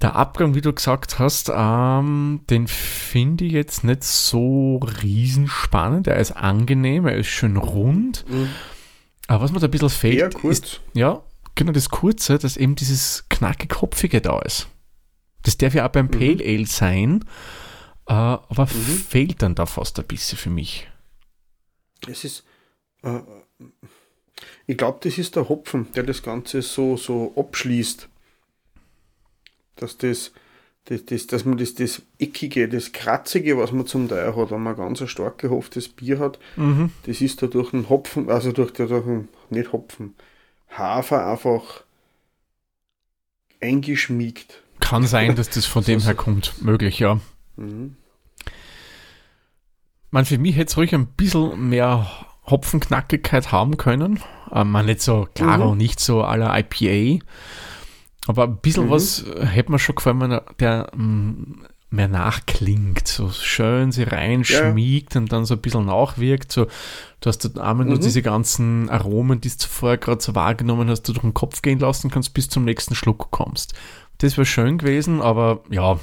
[0.01, 6.07] Der Abgang, wie du gesagt hast, ähm, den finde ich jetzt nicht so riesenspannend.
[6.07, 8.25] Er ist angenehm, er ist schön rund.
[9.27, 10.81] Aber was mir da ein bisschen fehlt, Eher ist kurz.
[10.95, 11.23] ja,
[11.57, 14.69] genau das Kurze, dass eben dieses knackig-kopfige da ist.
[15.43, 17.25] Das darf ja auch beim Pale Ale sein,
[18.07, 20.89] äh, aber fehlt dann da fast ein bisschen für mich.
[22.07, 22.45] Es ist,
[23.03, 23.21] äh,
[24.67, 28.09] ich glaube, das ist der Hopfen, der das Ganze so, so abschließt.
[29.79, 30.33] Dass das,
[30.85, 34.63] das, das, dass man das, das Eckige, das Kratzige, was man zum Teil hat, wenn
[34.63, 36.39] man ganz ein stark gehoftes Bier hat,
[37.07, 40.15] das ist da durch den Hopfen, also durch, den- durch den, nicht Hopfen,
[40.71, 41.85] Hafer einfach
[43.61, 44.63] eingeschmiegt.
[44.81, 46.63] Kann sein, dass das von dem her kommt.
[46.63, 47.21] Möglich, ja.
[47.57, 47.97] Mhm.
[50.11, 52.09] Man, für mich hätte es ruhig ein bisschen mehr
[52.47, 54.21] Hopfenknackigkeit haben können.
[54.53, 55.71] Ähm, man nicht so klarer Mhm.
[55.73, 57.23] und nicht so aller IPA.
[58.29, 58.91] Aber ein bisschen Mhm.
[58.91, 63.09] was äh, hätte mir schon gefallen, wenn er- der mm, mehr nachklingt.
[63.09, 66.53] So schön sie reinschmiegt und dann so ein bisschen nachwirkt.
[66.53, 68.03] So, du hast dann einmal nur Mhm.
[68.03, 71.79] diese ganzen Aromen, die du zuvor gerade so wahrgenommen hast, du durch den Kopf gehen
[71.81, 73.73] lassen kannst, bis zum nächsten Schluck kommst.
[74.19, 75.99] Das wäre schön gewesen, aber ja,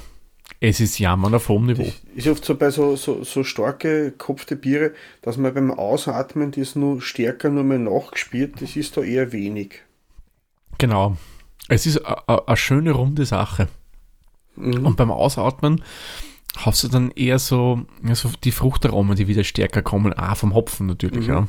[0.59, 1.91] es ist Jammern auf hohem Niveau.
[2.15, 6.75] Ist oft so bei so, so, so starke kopfte Biere, dass man beim Ausatmen das
[6.75, 9.81] nur stärker nur mal nachgespürt, das ist da eher wenig.
[10.79, 11.17] Genau.
[11.67, 13.67] Es ist eine schöne runde Sache.
[14.55, 14.85] Mhm.
[14.85, 15.83] Und beim Ausatmen
[16.57, 20.53] hast du dann eher so, ja, so die Fruchtaromen, die wieder stärker kommen, auch vom
[20.53, 21.33] Hopfen natürlich, Mhm.
[21.33, 21.47] ja.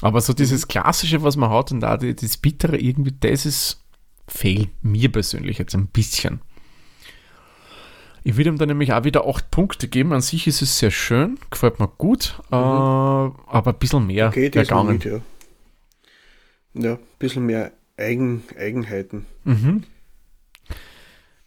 [0.00, 3.78] Aber so dieses Klassische, was man hat und da das Bittere irgendwie, das ist
[4.28, 6.40] fehlt mir persönlich jetzt ein bisschen.
[8.24, 10.12] Ich würde ihm dann nämlich auch wieder acht Punkte geben.
[10.12, 13.32] An sich ist es sehr schön, gefällt mir gut, äh, aber
[13.72, 14.94] ein bisschen mehr Okay, gegangen.
[14.94, 15.20] nicht, ja.
[16.74, 19.26] Ja, ein bisschen mehr Eigen, Eigenheiten.
[19.44, 19.84] Mhm.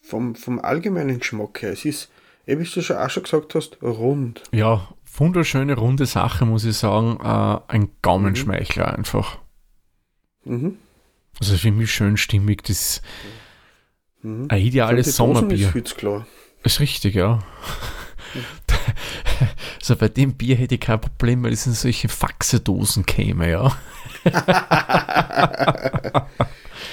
[0.02, 2.12] Vom, vom allgemeinen Geschmack her, es ist,
[2.46, 4.44] wie du schon auch schon gesagt hast, rund.
[4.52, 7.18] Ja, wunderschöne runde Sache, muss ich sagen.
[7.24, 9.40] Äh, ein Gaumenschmeichler einfach.
[10.44, 10.78] Mhm.
[11.40, 12.64] Also für mich schön stimmig.
[12.64, 13.02] Das
[14.26, 14.48] Mhm.
[14.50, 15.72] ein ideales Sommerbier.
[16.64, 17.40] Ist richtig, ja.
[19.80, 23.72] Also bei dem Bier hätte ich kein Problem, weil es in solche Faxedosen käme, ja.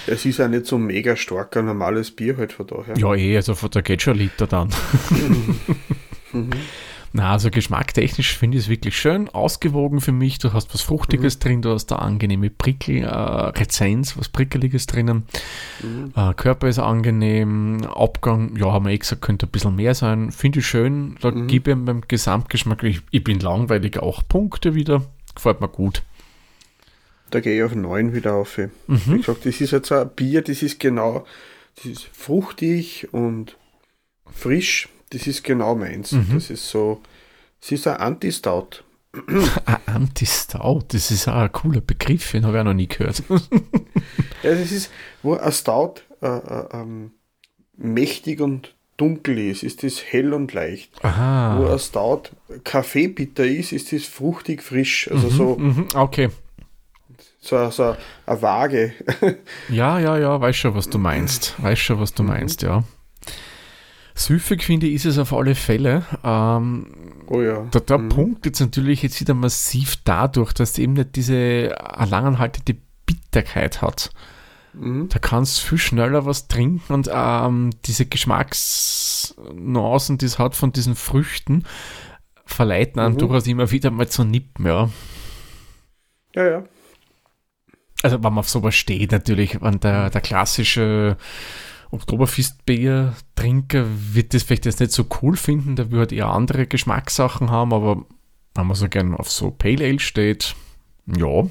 [0.06, 2.96] Es ist auch nicht so mega stark ein normales Bier halt von daher.
[2.96, 4.68] Ja, eh, also von der geht schon ein Liter dann.
[7.14, 10.38] Na, also geschmacktechnisch finde ich es wirklich schön, ausgewogen für mich.
[10.38, 15.26] Du hast was Fruchtiges drin, du hast da angenehme Prickel, äh, Rezenz, was Prickeliges drinnen.
[16.16, 20.32] Äh, Körper ist angenehm, Abgang, ja, haben wir eh gesagt, könnte ein bisschen mehr sein.
[20.32, 25.02] Finde ich schön, da gebe ich beim Gesamtgeschmack, ich, ich bin langweilig, auch Punkte wieder.
[25.34, 26.02] Gefällt mir gut.
[27.30, 28.56] Da gehe ich auf 9 wieder auf.
[28.58, 28.70] Mhm.
[28.86, 31.26] Wie gesagt, das ist jetzt ein Bier, das ist genau,
[31.76, 33.56] das ist fruchtig und
[34.30, 34.88] frisch.
[35.12, 36.12] Das ist genau meins.
[36.12, 36.30] Mhm.
[36.34, 37.02] Das ist so,
[37.60, 38.82] es ist ein Anti-Stout.
[39.66, 43.22] Ein Anti-Stout, das ist auch ein cooler Begriff, den habe ich auch noch nie gehört.
[44.42, 44.90] Ja, das ist,
[45.22, 47.12] wo ein Stout äh, äh, ähm,
[47.76, 50.90] mächtig und dunkel ist, ist das hell und leicht.
[51.02, 51.72] Wo Aha.
[51.72, 52.22] ein Stout
[52.64, 55.08] kaffeebitter ist, ist das fruchtig frisch.
[55.10, 56.30] Also so, Mhm, okay.
[57.40, 57.96] So, so
[58.26, 58.94] eine Waage.
[59.68, 61.60] ja, ja, ja, weiß schon, was du meinst.
[61.60, 62.28] Weiß schon, was du mhm.
[62.30, 62.84] meinst, ja.
[64.14, 66.04] Süffig finde ich, ist es auf alle Fälle.
[66.22, 66.86] Ähm,
[67.26, 67.62] oh ja.
[67.72, 68.10] Der, der mhm.
[68.10, 71.74] Punkt jetzt natürlich jetzt wieder massiv dadurch, dass es eben nicht diese
[72.08, 74.10] langanhaltende Bitterkeit hat.
[74.74, 75.08] Mhm.
[75.08, 80.72] Da kannst du viel schneller was trinken und ähm, diese Geschmacksnuancen, die es hat von
[80.72, 81.64] diesen Früchten,
[82.44, 83.18] verleiten einen mhm.
[83.18, 84.90] durchaus immer wieder mal zu nippen, ja.
[86.34, 86.64] Ja, ja.
[88.02, 91.16] Also wenn man auf sowas steht natürlich, wenn der, der klassische
[91.92, 97.72] Oktoberfestbier-Trinker wird das vielleicht jetzt nicht so cool finden, der würde eher andere Geschmackssachen haben,
[97.72, 98.04] aber
[98.54, 100.56] wenn man so gern auf so Pale Ale steht,
[101.06, 101.46] ja,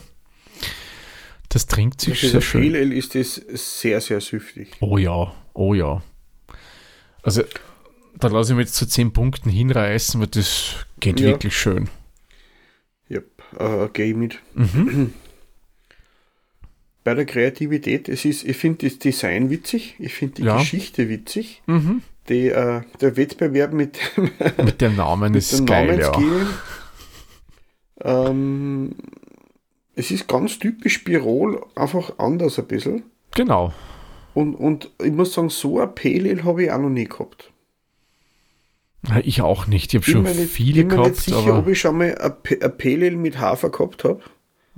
[1.49, 2.63] das trinkt sich sehr schön.
[2.63, 4.71] Pale Ale ist das sehr, sehr süftig.
[4.80, 6.01] Oh ja, oh ja.
[7.23, 7.43] Also
[8.17, 11.27] da lasse ich mich jetzt zu 10 Punkten hinreißen, weil das geht ja.
[11.27, 11.89] wirklich schön.
[13.10, 14.39] Ja, yep, uh, gehe mit.
[14.56, 15.13] Mhm.
[17.04, 20.58] bei der Kreativität, es ist, ich finde das Design witzig, ich finde die ja.
[20.58, 21.62] Geschichte witzig.
[21.66, 22.04] Mhm.
[22.30, 24.00] Die, äh, der Wettbewerb mit,
[24.64, 26.12] mit dem Namen mit ist geil, ja.
[28.04, 28.96] Ähm,
[29.96, 33.04] es ist ganz typisch Birol, einfach anders ein bisschen.
[33.36, 33.74] Genau.
[34.34, 37.52] Und, und ich muss sagen, so ein Pale habe ich auch noch nie gehabt.
[39.24, 39.94] Ich auch nicht.
[39.94, 41.18] Ich habe schon viele gehabt.
[41.18, 44.22] Ich bin mir nicht sicher, ob ich schon mal ein Pale mit Hafer gehabt habe.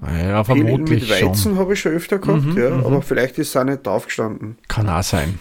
[0.02, 2.86] Ja, vermutlich Mit Weizen habe ich schon öfter gehabt, mhm, ja, mhm.
[2.86, 4.58] aber vielleicht ist es auch nicht aufgestanden.
[4.68, 5.40] Kann auch sein.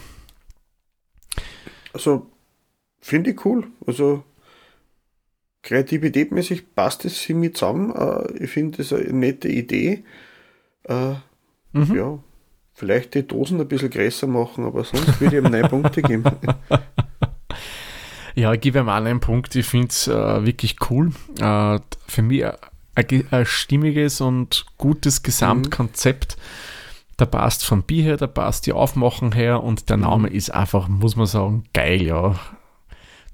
[1.91, 2.27] Also,
[3.01, 3.65] finde ich cool.
[3.85, 4.23] Also,
[5.63, 7.93] kreativitätmäßig passt es für mich zusammen.
[7.95, 10.03] Äh, ich finde das eine nette Idee.
[10.83, 11.15] Äh,
[11.71, 11.95] mhm.
[11.95, 12.19] Ja,
[12.73, 16.23] vielleicht die Dosen ein bisschen größer machen, aber sonst würde ich ihm neun Punkte geben.
[18.35, 19.55] Ja, ich gebe ihm auch einen Punkt.
[19.55, 21.11] Ich finde es äh, wirklich cool.
[21.39, 22.43] Äh, für mich
[22.95, 26.37] ein, ein stimmiges und gutes Gesamtkonzept.
[26.37, 26.41] Mhm.
[27.17, 30.03] Da passt vom Bier her, da passt die Aufmachung her und der mhm.
[30.03, 32.39] Name ist einfach, muss man sagen, geil, ja.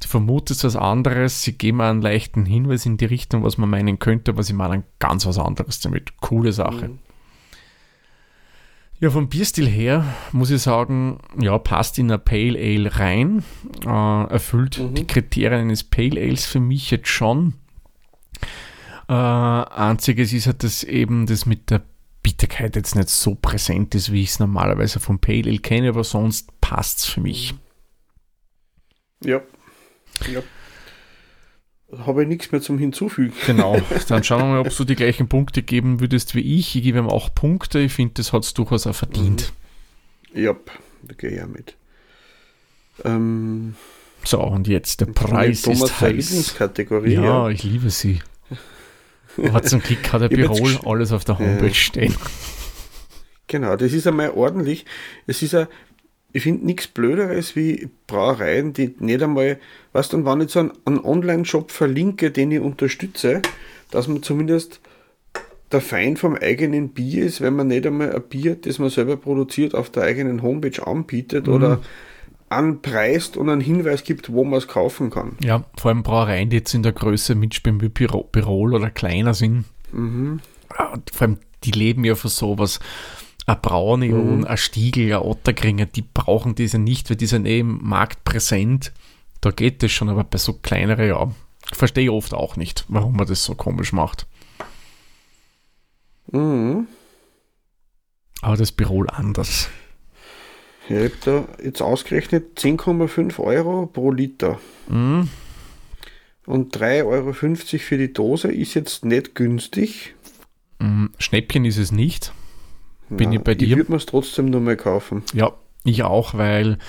[0.02, 4.00] Du vermutest was anderes, sie geben einen leichten Hinweis in die Richtung, was man meinen
[4.00, 6.17] könnte, aber sie meinen ganz was anderes damit.
[6.22, 6.89] Coole Sache.
[6.89, 7.00] Mhm.
[9.02, 13.43] Ja, vom Bierstil her muss ich sagen, ja, passt in ein Pale Ale rein,
[13.86, 14.93] äh, erfüllt mhm.
[14.93, 17.54] die Kriterien eines Pale Ales für mich jetzt schon.
[19.10, 21.82] Äh, einziges ist halt, dass eben das mit der
[22.22, 26.04] Bitterkeit jetzt nicht so präsent ist, wie ich es normalerweise vom Pale Ale kenne, aber
[26.04, 27.56] sonst passt es für mich.
[29.24, 29.41] Ja.
[30.32, 30.43] ja.
[32.06, 33.34] Habe ich nichts mehr zum Hinzufügen.
[33.48, 36.76] Genau, dann schauen wir mal, ob du die gleichen Punkte geben würdest wie ich.
[36.76, 37.80] Ich gebe ihm auch Punkte.
[37.80, 39.52] Ich finde, das hat es durchaus auch verdient.
[40.34, 40.41] Mhm.
[40.43, 40.56] Ja,
[41.02, 41.76] da gehe ich ja mit.
[43.04, 43.74] Ähm,
[44.24, 46.12] so, und jetzt der Preis Thomas ist heiß.
[46.12, 47.13] Lieblingskategorie.
[47.13, 48.19] Ja, ja, ich liebe sie.
[49.44, 52.15] Aber zum Glück hat der Birol alles auf der Homepage äh, stehen.
[53.48, 54.86] Genau, das ist einmal ordentlich.
[55.26, 55.68] Es ist ja,
[56.32, 59.60] ich finde nichts Blöderes wie Brauereien, die nicht einmal,
[59.92, 63.42] was dann, wenn ich so einen, einen Online-Shop verlinke, den ich unterstütze,
[63.92, 64.82] dass man zumindest
[65.72, 69.18] der Feind vom eigenen Bier ist, wenn man nicht einmal ein Bier, das man selber
[69.18, 71.54] produziert, auf der eigenen Homepage anbietet mhm.
[71.54, 71.82] oder
[72.50, 75.38] anpreist und einen Hinweis gibt, wo man es kaufen kann.
[75.44, 79.66] Ja, vor allem Brauereien, die jetzt in der Größe mitspielen wie Birol oder kleiner sind.
[79.92, 80.42] Mhm.
[80.94, 82.80] Und vor allem, die leben ja für sowas.
[83.46, 84.46] Ein Braunion, mhm.
[84.46, 88.92] ein Stiegel, ein Otterkringer, die brauchen diese nicht, weil die sind eh im Markt präsent.
[89.42, 91.32] Da geht das schon, aber bei so kleineren, ja,
[91.72, 94.28] verstehe ich oft auch nicht, warum man das so komisch macht.
[96.32, 96.88] Mhm.
[98.42, 99.70] Aber das Birol anders.
[100.89, 104.60] Ich habe da jetzt ausgerechnet 10,5 Euro pro Liter.
[104.88, 105.30] Mhm.
[106.47, 110.15] Und 3,50 Euro für die Dose ist jetzt nicht günstig.
[110.80, 111.12] Mhm.
[111.19, 112.34] Schnäppchen ist es nicht.
[113.10, 113.67] Bin ja, ich bei dir.
[113.67, 115.23] Ich würde mir es trotzdem nur mal kaufen.
[115.34, 116.80] Ja, ich auch, weil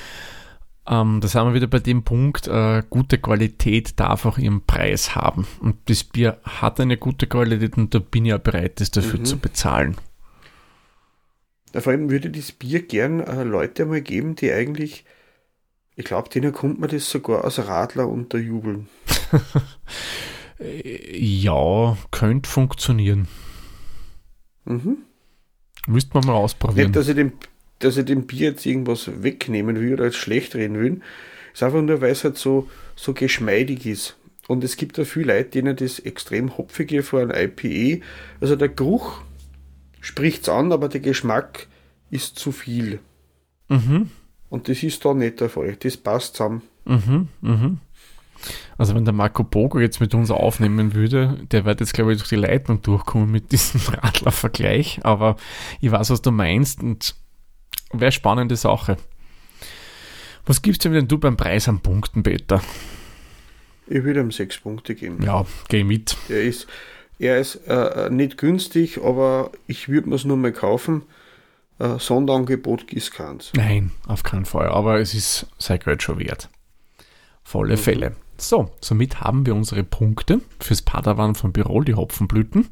[0.88, 5.14] ähm, da sind wir wieder bei dem Punkt, äh, gute Qualität darf auch ihren Preis
[5.14, 5.46] haben.
[5.60, 9.20] Und das Bier hat eine gute Qualität und da bin ich ja bereit, das dafür
[9.20, 9.24] mhm.
[9.26, 9.96] zu bezahlen.
[11.72, 15.04] Vor allem würde das Bier gern äh, Leute mal geben, die eigentlich,
[15.94, 18.88] ich glaube, denen kommt man das sogar als Radler unterjubeln.
[21.12, 23.28] ja, könnte funktionieren.
[24.64, 24.98] Mhm.
[25.86, 26.88] Müsste man mal ausprobieren.
[26.88, 27.32] Nicht, dass ich, dem,
[27.78, 31.00] dass ich dem Bier jetzt irgendwas wegnehmen will oder als schlecht reden will.
[31.52, 34.16] Ist einfach nur, weil es halt so, so geschmeidig ist.
[34.48, 38.02] Und es gibt da viele Leute, denen das extrem hopfige vor ein IPE,
[38.40, 39.22] also der Geruch
[40.00, 41.66] spricht es an, aber der Geschmack
[42.10, 43.00] ist zu viel.
[43.68, 44.10] Mhm.
[44.48, 45.76] Und das ist da nicht der Fall.
[45.76, 46.62] Das passt zusammen.
[46.84, 47.78] Mhm, mhm.
[48.78, 52.18] Also wenn der Marco Bogo jetzt mit uns aufnehmen würde, der wird jetzt glaube ich
[52.18, 55.36] durch die Leitung durchkommen mit diesem Radler-Vergleich, aber
[55.80, 57.14] ich weiß, was du meinst und
[57.92, 58.96] wäre spannende Sache.
[60.46, 62.62] Was gibst du denn du beim Preis an Punkten, Peter?
[63.86, 65.22] Ich würde ihm sechs Punkte geben.
[65.22, 66.16] Ja, geh mit.
[66.28, 66.66] Er ist,
[67.20, 71.02] er ist äh, nicht günstig, aber ich würde mir es nur mal kaufen.
[71.78, 73.52] Äh, Sonderangebot gießt keins.
[73.54, 74.68] Nein, auf keinen Fall.
[74.68, 75.46] Aber es ist
[75.84, 76.48] Geld schon wert.
[77.44, 77.80] Volle mhm.
[77.80, 78.16] Fälle.
[78.38, 82.68] So, somit haben wir unsere Punkte fürs Padawan von Birol, die Hopfenblüten.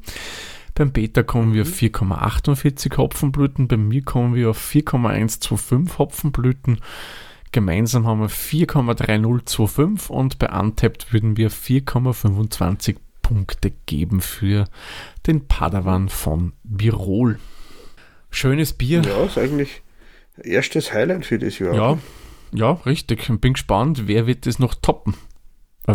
[0.73, 6.79] Beim Beta kommen wir auf 4,48 Hopfenblüten, bei mir kommen wir auf 4,125 Hopfenblüten.
[7.51, 12.95] Gemeinsam haben wir 4,3025 und bei Untapped würden wir 4,25
[13.29, 14.65] Punkte geben für
[15.27, 17.37] den Padawan von Birol.
[18.31, 19.03] Schönes Bier.
[19.03, 19.83] Ja, ist eigentlich
[20.43, 21.75] erstes Highlight für das Jahr.
[21.75, 21.97] Ja,
[22.51, 23.29] ja, richtig.
[23.29, 25.13] Ich bin gespannt, wer wird das noch toppen.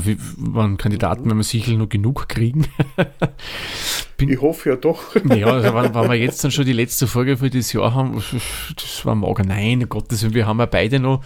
[0.03, 2.67] Wie, wann Kandidaten, wenn wir sicher noch genug kriegen.
[4.17, 5.15] Bin, ich hoffe ja doch.
[5.37, 8.23] ja, also wenn, wenn, wir jetzt dann schon die letzte Folge für das Jahr haben,
[8.75, 9.45] das war mager.
[9.45, 11.23] Nein, Gottes Willen, wir haben ja beide noch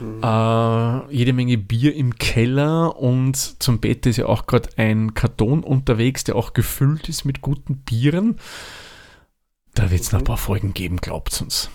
[0.00, 0.22] mhm.
[0.22, 5.62] äh, jede Menge Bier im Keller und zum Bett ist ja auch gerade ein Karton
[5.62, 8.36] unterwegs, der auch gefüllt ist mit guten Bieren.
[9.74, 11.70] Da wird es noch ein paar Folgen geben, glaubt uns.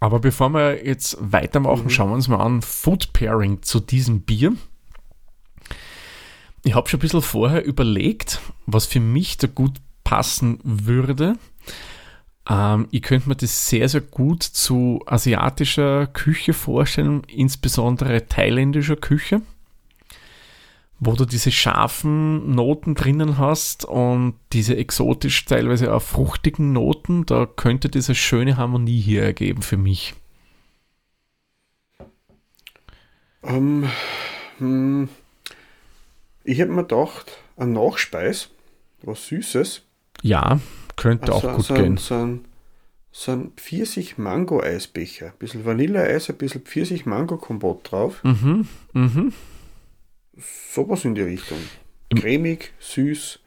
[0.00, 1.90] Aber bevor wir jetzt weitermachen, mhm.
[1.90, 4.52] schauen wir uns mal an Food Pairing zu diesem Bier.
[6.64, 11.36] Ich habe schon ein bisschen vorher überlegt, was für mich da gut passen würde.
[12.48, 19.42] Ähm, ich könnte mir das sehr, sehr gut zu asiatischer Küche vorstellen, insbesondere thailändischer Küche,
[21.00, 27.26] wo du diese scharfen Noten drinnen hast und diese exotisch teilweise auch fruchtigen Noten.
[27.26, 30.14] Da könnte diese schöne Harmonie hier ergeben für mich.
[33.42, 33.88] Um, ähm,
[34.58, 35.08] hm.
[36.44, 38.50] Ich hätte mir gedacht, ein Nachspeis,
[39.02, 39.82] was Süßes.
[40.22, 40.60] Ja,
[40.96, 41.96] könnte also, auch gut so gehen.
[41.96, 42.44] So ein,
[43.10, 45.26] so ein Pfirsich-Mango-Eisbecher.
[45.26, 48.22] Ein bisschen Vanilleeis, ein bisschen Pfirsich-Mango-Kompott drauf.
[48.24, 49.32] Mhm, mhm.
[50.72, 51.58] Sowas in die Richtung.
[52.14, 53.40] Cremig, süß.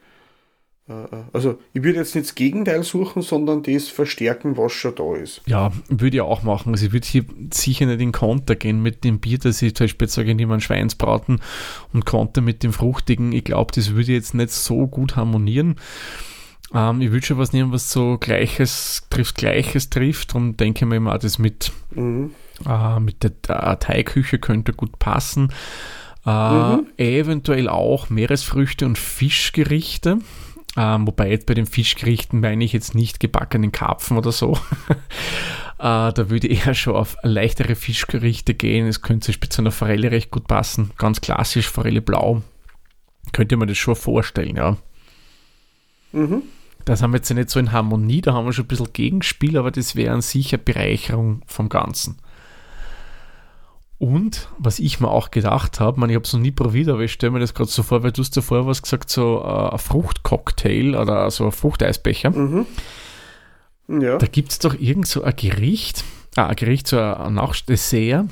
[0.88, 4.94] Äh, äh, also ich würde jetzt nicht das Gegenteil suchen, sondern das verstärken, was schon
[4.94, 5.42] da ist.
[5.46, 6.72] Ja, würde ich auch machen.
[6.72, 9.84] Also ich würde hier sicher nicht in Konter gehen mit dem Bier, dass ich zum
[9.84, 11.40] Beispiel sage, ich nehme einen Schweinsbraten
[11.92, 13.32] und Konter mit dem Fruchtigen.
[13.32, 15.76] Ich glaube, das würde jetzt nicht so gut harmonieren.
[16.74, 20.96] Ähm, ich würde schon was nehmen, was so Gleiches trifft, Gleiches trifft und denke mir
[20.96, 22.32] immer, das mit, mhm.
[22.68, 25.52] äh, mit der, der Teigküche könnte gut passen.
[26.24, 26.86] Äh, mhm.
[26.96, 30.18] Eventuell auch Meeresfrüchte und Fischgerichte.
[30.76, 34.52] Ähm, wobei jetzt bei den Fischgerichten meine ich jetzt nicht gebackenen Karpfen oder so.
[35.78, 38.86] äh, da würde ich eher schon auf leichtere Fischgerichte gehen.
[38.86, 40.90] Es könnte sich zu einer Forelle recht gut passen.
[40.98, 42.42] Ganz klassisch, Forelle blau.
[43.32, 44.76] Könnte man das schon vorstellen, ja.
[46.12, 46.42] Mhm.
[46.84, 49.58] Das haben wir jetzt nicht so in Harmonie, da haben wir schon ein bisschen Gegenspiel,
[49.58, 52.18] aber das wäre an sich eine Bereicherung vom Ganzen.
[53.98, 57.12] Und was ich mir auch gedacht habe, ich habe es noch nie probiert, aber ich
[57.12, 59.78] stelle mir das gerade so vor, weil du hast davor was gesagt, so äh, ein
[59.78, 62.30] Fruchtcocktail oder so ein Fruchteisbecher.
[62.30, 62.66] Mhm.
[63.88, 64.18] Ja.
[64.18, 66.04] Da gibt es doch irgend so ein Gericht,
[66.36, 68.26] ah, ein Gericht, so ein Nachdessert.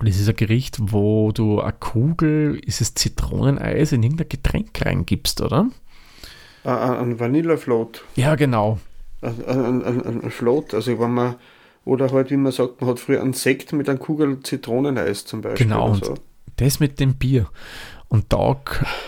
[0.00, 5.40] Das ist ein Gericht, wo du eine Kugel, ist es Zitroneneis, in irgendein Getränk reingibst,
[5.40, 5.70] oder?
[6.64, 8.04] Ein Vanillafloat.
[8.16, 8.78] Ja, genau.
[9.22, 11.36] Ein, ein, ein, ein Float, also wenn man
[11.86, 15.40] oder halt, wie man sagt, man hat früher einen Sekt mit einer Kugel Zitroneneis zum
[15.40, 15.66] Beispiel.
[15.66, 16.14] Genau, und so.
[16.56, 17.48] das mit dem Bier.
[18.08, 18.60] Und da.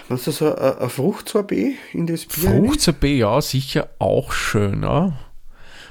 [0.09, 2.51] Was ist das, ein, ein Fruchtsorbet in das Bier?
[2.51, 5.19] Fruchtsorbet, ja, sicher auch schön, ja.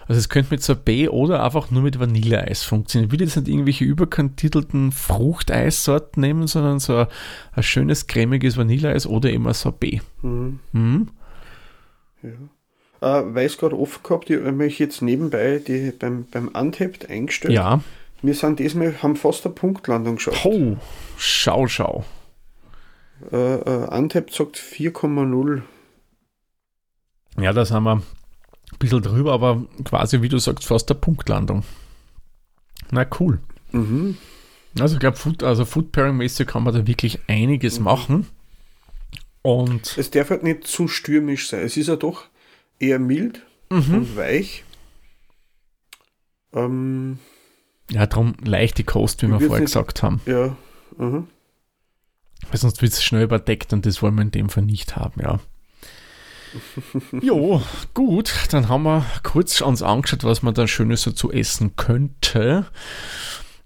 [0.08, 3.08] Also es könnte mit Sorbet oder einfach nur mit Vanilleeis funktionieren.
[3.08, 7.08] Ich würde jetzt nicht irgendwelche überkantitelten Fruchteissorten nehmen, sondern so ein,
[7.52, 10.02] ein schönes cremiges Vanilleeis oder eben ein Sorbet.
[10.22, 10.60] Mhm.
[10.72, 11.10] Mhm.
[12.24, 12.30] Ja.
[13.02, 17.10] Äh, weil es gerade offen gehabt, ich habe mich jetzt nebenbei die, beim, beim Untapped
[17.10, 17.54] eingestellt.
[17.54, 17.82] Ja.
[18.22, 20.44] Wir sind diesmal, haben fast eine Punktlandung geschafft.
[20.46, 20.78] Oh,
[21.18, 22.04] schau, schau.
[23.32, 25.62] Äh, äh, Untapped sagt 4,0.
[27.40, 28.04] Ja, da sind wir ein
[28.80, 31.64] bisschen drüber, aber quasi, wie du sagst, fast eine Punktlandung.
[32.90, 33.40] Na, cool.
[33.72, 34.18] Mhm.
[34.80, 37.86] Also ich glaube, Food, also Food Pairing-mäßig kann man da wirklich einiges mhm.
[37.86, 38.28] machen.
[39.44, 41.62] Und es darf halt nicht zu stürmisch sein.
[41.62, 42.26] Es ist ja doch
[42.80, 43.96] eher mild mhm.
[43.96, 44.64] und weich.
[46.54, 47.20] Ähm,
[47.92, 50.22] ja, darum leichte Kost, wie wir vorher nicht, gesagt haben.
[50.26, 50.56] Ja.
[50.98, 51.28] Mhm.
[52.50, 55.22] Weil sonst wird es schnell überdeckt und das wollen wir in dem Fall nicht haben,
[55.22, 55.40] ja.
[57.22, 57.62] jo,
[57.94, 62.66] gut, dann haben wir kurz uns angeschaut, was man da Schönes dazu essen könnte.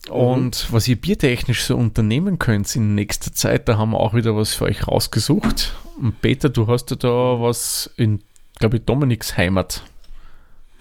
[0.09, 0.73] Und mhm.
[0.73, 4.55] was ihr biertechnisch so unternehmen könnt in nächster Zeit, da haben wir auch wieder was
[4.55, 5.75] für euch rausgesucht.
[5.99, 8.23] Und Peter, du hast ja da was in,
[8.61, 9.83] glaube ich, Dominiks Heimat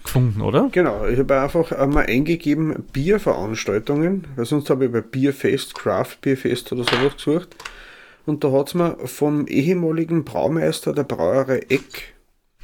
[0.03, 0.69] gefunden, oder?
[0.71, 6.71] Genau, ich habe einfach einmal eingegeben Bierveranstaltungen, weil sonst habe ich bei Bierfest, Craft Bierfest
[6.71, 7.55] oder sowas gesucht.
[8.25, 12.13] Und da hat es mir vom ehemaligen Braumeister der Brauerei Eck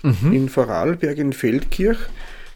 [0.03, 0.32] mhm.
[0.32, 1.97] in Vorarlberg in Feldkirch,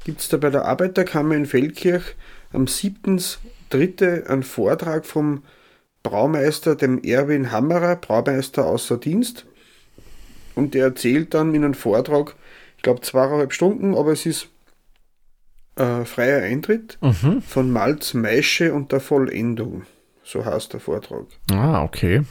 [0.05, 2.15] gibt es da bei der Arbeiterkammer in Feldkirch
[2.53, 4.27] am 7.3.
[4.27, 5.43] einen Vortrag vom
[6.03, 9.45] Braumeister, dem Erwin Hammerer, Braumeister außer Dienst.
[10.55, 12.35] Und der erzählt dann in einem Vortrag,
[12.81, 14.49] ich glaube zweieinhalb Stunden, aber es ist
[15.75, 17.43] äh, freier Eintritt mhm.
[17.43, 19.83] von Malz, Maische und der Vollendung.
[20.23, 21.27] So heißt der Vortrag.
[21.51, 22.23] Ah, okay.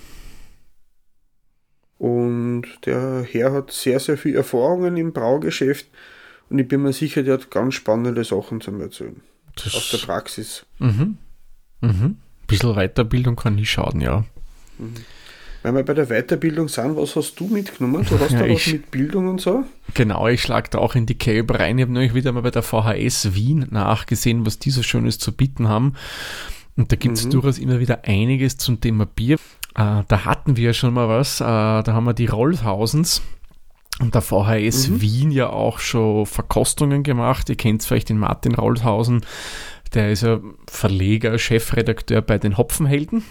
[1.98, 5.86] Und der Herr hat sehr, sehr viel Erfahrungen im Braugeschäft
[6.48, 9.20] und ich bin mir sicher, der hat ganz spannende Sachen zu erzählen.
[9.54, 10.66] Das aus der Praxis.
[10.80, 11.16] Mhm.
[11.80, 11.90] Mhm.
[11.92, 14.24] Ein bisschen Weiterbildung kann nie schaden, ja.
[14.78, 14.96] Mhm.
[15.62, 18.06] Wenn wir bei der Weiterbildung sind, was hast du mitgenommen?
[18.08, 19.64] Du hast ja, da was mit Bildung und so?
[19.94, 21.76] Genau, ich schlage da auch in die Kerbe rein.
[21.76, 25.32] Ich habe nämlich wieder mal bei der VHS Wien nachgesehen, was die so Schönes zu
[25.32, 25.94] bieten haben.
[26.76, 27.30] Und da gibt es mhm.
[27.30, 29.36] durchaus immer wieder einiges zum Thema Bier.
[29.74, 31.40] Äh, da hatten wir ja schon mal was.
[31.40, 33.20] Äh, da haben wir die Rollhausens
[34.00, 35.00] und der VHS mhm.
[35.02, 37.50] Wien ja auch schon Verkostungen gemacht.
[37.50, 39.26] Ihr kennt vielleicht den Martin Rollhausen.
[39.92, 43.24] Der ist ja Verleger, Chefredakteur bei den Hopfenhelden.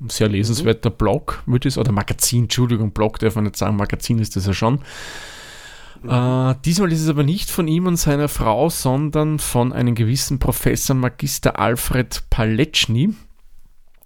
[0.00, 0.96] Äh, sehr lesenswerter mhm.
[0.96, 4.54] Blog, würde ich oder Magazin, Entschuldigung, Blog darf man nicht sagen, Magazin ist das ja
[4.54, 4.80] schon.
[6.02, 6.10] Mhm.
[6.10, 10.38] Äh, diesmal ist es aber nicht von ihm und seiner Frau, sondern von einem gewissen
[10.38, 13.14] Professor Magister Alfred Paletschny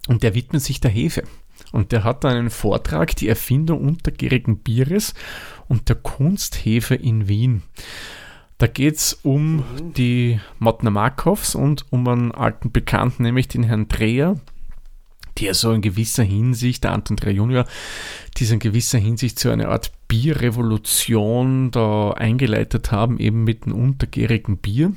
[0.07, 1.23] und der widmet sich der Hefe.
[1.71, 5.13] Und der hat einen Vortrag, die Erfindung untergärigen Bieres
[5.67, 7.63] und der Kunsthefe in Wien.
[8.57, 9.93] Da geht es um mhm.
[9.93, 14.39] die Mottner Markovs und um einen alten Bekannten, nämlich den Herrn Dreher,
[15.39, 17.65] der so in gewisser Hinsicht, der Anton Dreher Junior,
[18.37, 24.57] die in gewisser Hinsicht so eine Art Bierrevolution da eingeleitet haben, eben mit dem untergärigen
[24.57, 24.93] Bier.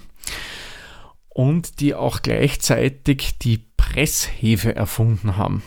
[1.28, 5.62] Und die auch gleichzeitig die Presshefe erfunden haben.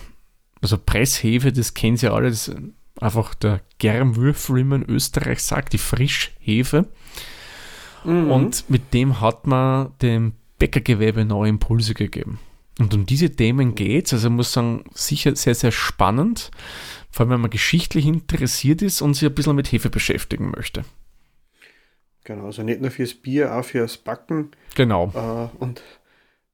[0.62, 2.58] Also Presshefe, das kennen Sie alle, das ist
[3.00, 6.88] einfach der Germwürfel, wie man in Österreich sagt, die Frischhefe.
[8.04, 8.32] Mhm.
[8.32, 12.40] Und mit dem hat man dem Bäckergewebe neue Impulse gegeben.
[12.80, 14.14] Und um diese Themen geht es.
[14.14, 16.50] Also ich muss sagen, sicher sehr, sehr spannend.
[17.12, 20.86] Vor allem, wenn man geschichtlich interessiert ist und sich ein bisschen mit Hefe beschäftigen möchte.
[22.24, 24.52] Genau, also nicht nur fürs Bier, auch fürs Backen.
[24.76, 25.12] Genau.
[25.14, 25.82] Äh, und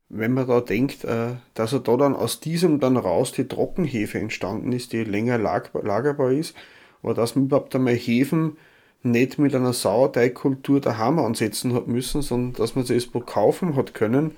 [0.10, 4.20] wenn man da denkt, äh, dass er da dann aus diesem dann raus die Trockenhefe
[4.20, 6.56] entstanden ist, die länger lagerbar ist,
[7.02, 8.58] oder dass man überhaupt einmal Hefen
[9.04, 13.94] nicht mit einer Sauerteigkultur daheim ansetzen hat müssen, sondern dass man sie erst kaufen hat
[13.94, 14.32] können,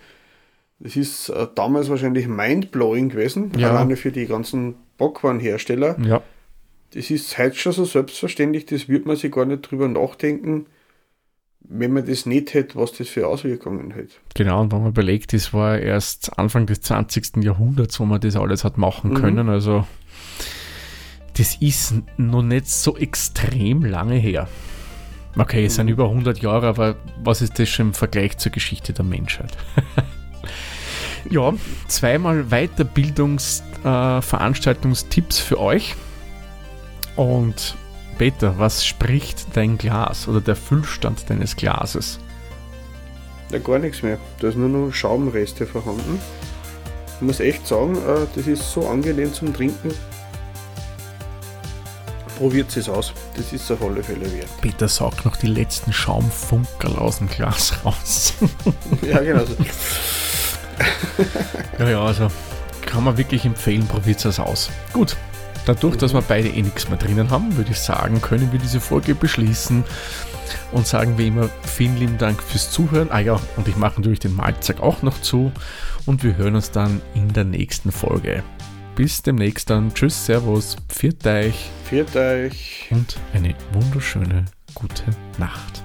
[0.79, 3.69] das ist äh, damals wahrscheinlich mindblowing gewesen, ja.
[3.71, 5.97] alleine für die ganzen Backwarenhersteller.
[6.01, 6.21] Ja.
[6.91, 10.67] Das ist heute schon so selbstverständlich, das wird man sich gar nicht drüber nachdenken,
[11.61, 14.07] wenn man das nicht hätte, was das für Auswirkungen hat.
[14.35, 17.43] Genau, und wenn man überlegt, das war erst Anfang des 20.
[17.43, 19.15] Jahrhunderts, wo man das alles hat machen mhm.
[19.15, 19.49] können.
[19.49, 19.85] Also
[21.37, 24.47] das ist noch nicht so extrem lange her.
[25.37, 25.75] Okay, es mhm.
[25.75, 29.57] sind über 100 Jahre, aber was ist das schon im Vergleich zur Geschichte der Menschheit?
[31.29, 31.53] ja,
[31.87, 35.95] zweimal Weiterbildungsveranstaltungstipps äh, für euch.
[37.15, 37.75] Und
[38.17, 42.19] Peter, was spricht dein Glas oder der Füllstand deines Glases?
[43.51, 44.17] Ja, gar nichts mehr.
[44.39, 46.19] Da ist nur noch Schaumreste vorhanden.
[47.15, 49.91] Ich muss echt sagen, äh, das ist so angenehm zum Trinken.
[52.37, 53.13] Probiert es aus.
[53.35, 54.49] Das ist auf alle Fälle wert.
[54.61, 58.33] Peter saugt noch die letzten Schaumfunkerl aus dem Glas raus.
[59.01, 59.43] ja, genau.
[59.45, 59.55] So.
[61.79, 62.27] ja, ja, also
[62.85, 64.69] kann man wirklich empfehlen, probiert es aus.
[64.93, 65.17] Gut,
[65.65, 68.79] dadurch, dass wir beide eh nichts mehr drinnen haben, würde ich sagen, können wir diese
[68.79, 69.83] Folge beschließen
[70.71, 73.11] und sagen wie immer vielen lieben Dank fürs Zuhören.
[73.11, 75.51] Ah ja, und ich mache natürlich den Malzack auch noch zu
[76.05, 78.43] und wir hören uns dann in der nächsten Folge.
[78.95, 79.93] Bis demnächst dann.
[79.93, 81.69] Tschüss, Servus, pfiat euch.
[81.85, 82.87] Pfiat euch.
[82.89, 85.03] Und eine wunderschöne gute
[85.37, 85.83] Nacht.